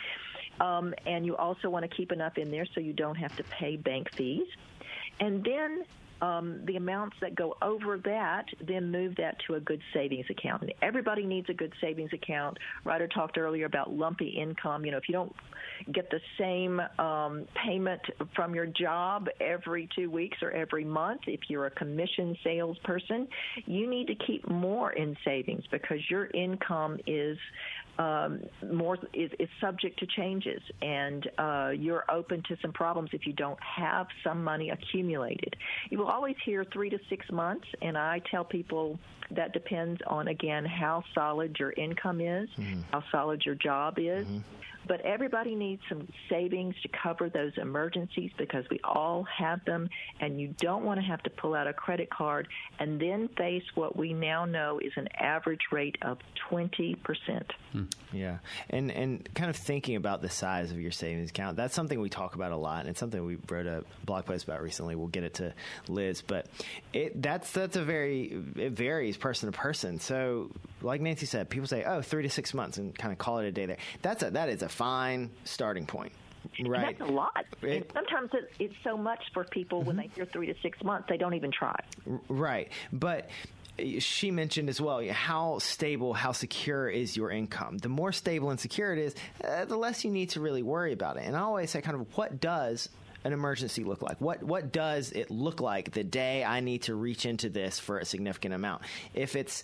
[0.61, 3.45] Um, and you also want to keep enough in there so you don't have to
[3.45, 4.47] pay bank fees.
[5.19, 5.85] And then
[6.21, 10.62] um, the amounts that go over that, then move that to a good savings account.
[10.62, 12.59] And everybody needs a good savings account.
[12.85, 14.85] Ryder talked earlier about lumpy income.
[14.85, 15.35] You know, if you don't
[15.93, 18.01] get the same um, payment
[18.35, 23.27] from your job every two weeks or every month, if you're a commission salesperson,
[23.66, 27.39] you need to keep more in savings because your income is
[28.01, 28.41] um,
[28.73, 33.35] more is, is subject to changes, and uh, you're open to some problems if you
[33.35, 35.55] don't have some money accumulated.
[35.91, 38.99] You will always hear three to six months, and I tell people
[39.33, 42.81] that depends on again how solid your income is, mm-hmm.
[42.91, 44.27] how solid your job is.
[44.27, 44.39] Mm-hmm
[44.91, 49.88] but everybody needs some savings to cover those emergencies because we all have them,
[50.18, 52.49] and you don't want to have to pull out a credit card
[52.80, 56.18] and then face what we now know is an average rate of
[56.51, 56.97] 20%.
[57.70, 57.84] Hmm.
[58.12, 58.38] Yeah.
[58.68, 62.09] And, and kind of thinking about the size of your savings account, that's something we
[62.09, 64.97] talk about a lot, and it's something we wrote a blog post about recently.
[64.97, 65.55] We'll get it to
[65.86, 66.49] Liz, but
[66.93, 70.01] it, that's, that's a very, it varies person to person.
[70.01, 70.51] So,
[70.82, 73.47] like Nancy said, people say, oh, three to six months and kind of call it
[73.47, 73.76] a day there.
[74.03, 76.12] That's a, that is a fine starting point.
[76.64, 76.97] Right.
[76.99, 77.45] That's a lot.
[77.61, 79.89] It, and sometimes it, it's so much for people mm-hmm.
[79.89, 81.78] when they hear three to six months, they don't even try.
[82.28, 82.70] Right.
[82.91, 83.28] But
[83.99, 87.76] she mentioned as well how stable, how secure is your income.
[87.76, 89.14] The more stable and secure it is,
[89.45, 91.24] uh, the less you need to really worry about it.
[91.24, 92.89] And I always say, kind of, what does
[93.25, 94.21] an emergency look like?
[94.21, 97.99] What what does it look like the day I need to reach into this for
[97.99, 98.83] a significant amount?
[99.14, 99.62] If it's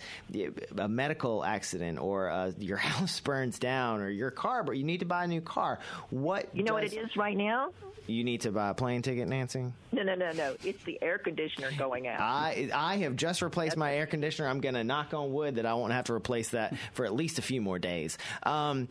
[0.76, 5.00] a medical accident or uh, your house burns down or your car, but you need
[5.00, 5.78] to buy a new car,
[6.10, 7.70] what you know does, what it is right now?
[8.06, 9.64] You need to buy a plane ticket, Nancy.
[9.90, 10.56] No, no, no, no.
[10.62, 12.20] It's the air conditioner going out.
[12.20, 14.48] I I have just replaced That's my air conditioner.
[14.48, 17.14] I'm going to knock on wood that I won't have to replace that for at
[17.14, 18.16] least a few more days.
[18.44, 18.88] Um,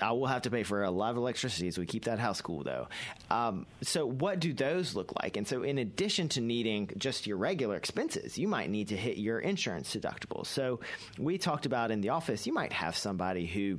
[0.00, 2.40] I will have to pay for a lot of electricity, so we keep that house
[2.40, 2.88] cool, though.
[3.30, 5.36] Um, so, what do those look like?
[5.36, 9.18] And so, in addition to needing just your regular expenses, you might need to hit
[9.18, 10.46] your insurance deductible.
[10.46, 10.80] So,
[11.18, 13.78] we talked about in the office, you might have somebody who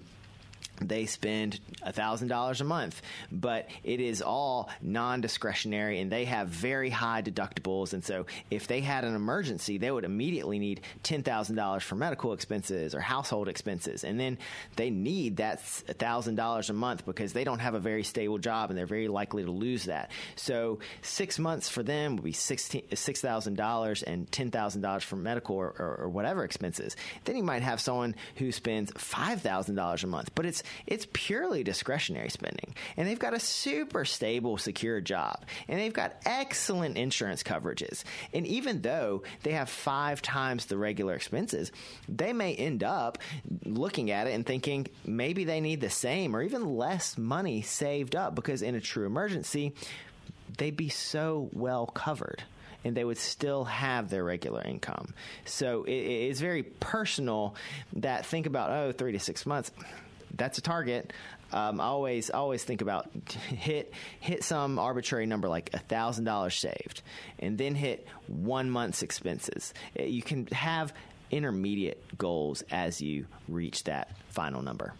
[0.82, 3.02] they spend $1,000 a month,
[3.32, 7.94] but it is all non discretionary and they have very high deductibles.
[7.94, 12.94] And so if they had an emergency, they would immediately need $10,000 for medical expenses
[12.94, 14.04] or household expenses.
[14.04, 14.38] And then
[14.76, 18.78] they need that $1,000 a month because they don't have a very stable job and
[18.78, 20.12] they're very likely to lose that.
[20.36, 26.10] So six months for them would be $6,000 and $10,000 for medical or, or, or
[26.10, 26.96] whatever expenses.
[27.26, 32.30] Then you might have someone who spends $5,000 a month, but it's it's purely discretionary
[32.30, 32.76] spending.
[32.96, 35.46] And they've got a super stable, secure job.
[35.68, 38.04] And they've got excellent insurance coverages.
[38.34, 41.72] And even though they have five times the regular expenses,
[42.08, 43.18] they may end up
[43.66, 48.16] looking at it and thinking maybe they need the same or even less money saved
[48.16, 49.74] up because in a true emergency,
[50.58, 52.44] they'd be so well covered
[52.84, 55.14] and they would still have their regular income.
[55.46, 57.56] So it, it's very personal
[57.94, 59.72] that think about, oh, three to six months
[60.38, 61.12] that's a target.
[61.52, 63.10] Um, I always always think about
[63.50, 67.02] hit hit some arbitrary number like a thousand dollars saved,
[67.40, 69.74] and then hit one month's expenses.
[70.00, 70.94] Uh, you can have
[71.32, 74.94] intermediate goals as you reach that final number.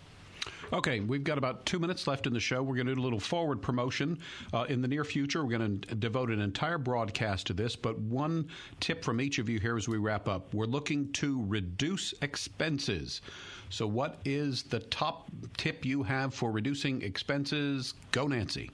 [0.74, 2.62] Okay, we've got about two minutes left in the show.
[2.62, 4.20] We're going to do a little forward promotion.
[4.54, 7.98] Uh, in the near future, we're going to devote an entire broadcast to this, but
[8.00, 8.50] one
[8.82, 10.54] tip from each of you here as we wrap up.
[10.54, 13.22] We're looking to reduce expenses.
[13.70, 17.94] So, what is the top tip you have for reducing expenses?
[18.12, 18.70] Go, Nancy.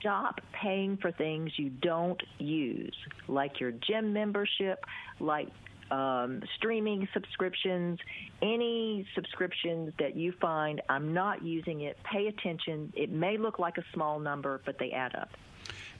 [0.00, 2.94] Stop paying for things you don't use,
[3.28, 4.86] like your gym membership,
[5.18, 5.48] like
[5.90, 7.98] um, streaming subscriptions,
[8.42, 12.92] any subscriptions that you find I'm not using it, pay attention.
[12.96, 15.30] It may look like a small number, but they add up.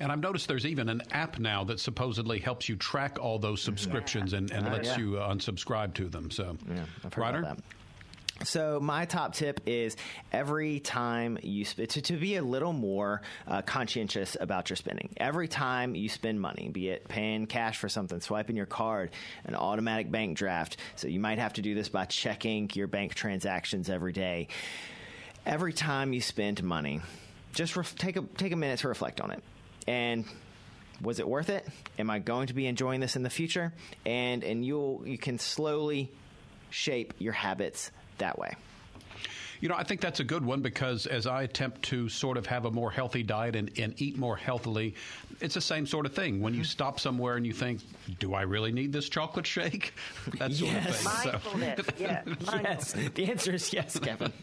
[0.00, 3.60] And I've noticed there's even an app now that supposedly helps you track all those
[3.60, 4.38] subscriptions yeah.
[4.38, 4.98] and, and uh, lets yeah.
[4.98, 6.30] you uh, unsubscribe to them.
[6.30, 7.38] So, yeah, I've heard Ryder?
[7.40, 7.64] about that.
[8.44, 9.96] So my top tip is
[10.32, 15.10] every time you sp- to, to be a little more uh, conscientious about your spending.
[15.18, 19.10] Every time you spend money, be it paying cash for something, swiping your card,
[19.44, 20.78] an automatic bank draft.
[20.96, 24.48] So you might have to do this by checking your bank transactions every day.
[25.44, 27.02] Every time you spend money,
[27.52, 29.42] just ref- take a take a minute to reflect on it
[29.86, 30.24] and
[31.02, 31.66] was it worth it?
[31.98, 33.72] Am I going to be enjoying this in the future?
[34.06, 36.10] And and you'll you can slowly
[36.70, 38.54] shape your habits that way.
[39.60, 42.46] You know, I think that's a good one because as I attempt to sort of
[42.46, 44.94] have a more healthy diet and, and eat more healthily,
[45.40, 46.40] it's the same sort of thing.
[46.40, 46.66] When you mm-hmm.
[46.66, 47.82] stop somewhere and you think,
[48.18, 49.92] do I really need this chocolate shake?
[50.38, 50.88] That sort yes.
[50.88, 51.32] of thing.
[51.32, 51.92] Mindfulness, so.
[51.98, 52.94] yes.
[52.96, 53.10] yes.
[53.14, 54.32] The answer is yes, Kevin.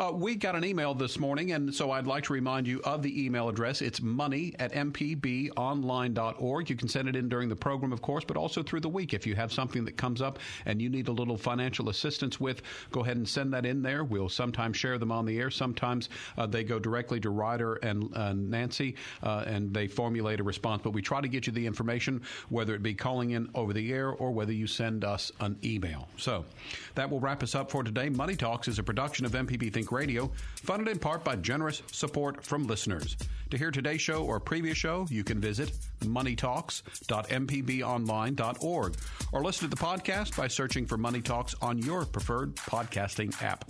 [0.00, 3.02] Uh, we got an email this morning, and so I'd like to remind you of
[3.02, 3.82] the email address.
[3.82, 6.70] It's money at mpbonline.org.
[6.70, 9.12] You can send it in during the program, of course, but also through the week.
[9.12, 12.62] If you have something that comes up and you need a little financial assistance with,
[12.90, 14.02] go ahead and send that in there.
[14.02, 15.50] We'll sometimes share them on the air.
[15.50, 20.44] Sometimes uh, they go directly to Ryder and uh, Nancy, uh, and they formulate a
[20.44, 20.80] response.
[20.82, 23.92] But we try to get you the information, whether it be calling in over the
[23.92, 26.08] air or whether you send us an email.
[26.16, 26.46] So
[26.94, 28.08] that will wrap us up for today.
[28.08, 32.44] Money Talks is a production of MPB Think Radio, funded in part by generous support
[32.44, 33.16] from listeners.
[33.50, 35.72] To hear today's show or previous show, you can visit
[36.02, 38.96] moneytalks.mpbonline.org
[39.32, 43.64] or listen to the podcast by searching for Money Talks on your preferred podcasting app.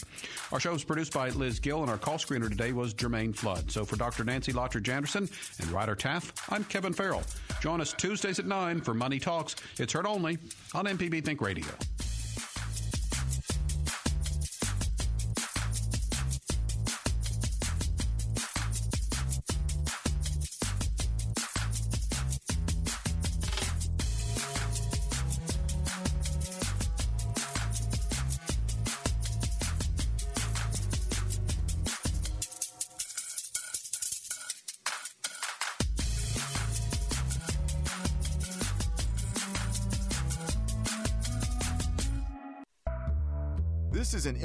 [0.52, 3.70] Our show is produced by Liz Gill, and our call screener today was Jermaine Flood.
[3.70, 4.22] So for Dr.
[4.22, 7.22] Nancy Lottridge Anderson and Ryder Taff, I'm Kevin Farrell.
[7.62, 9.56] Join us Tuesdays at 9 for Money Talks.
[9.78, 10.36] It's heard only
[10.74, 11.64] on MPB Think Radio.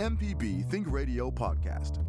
[0.06, 2.06] MPB Think Radio podcast.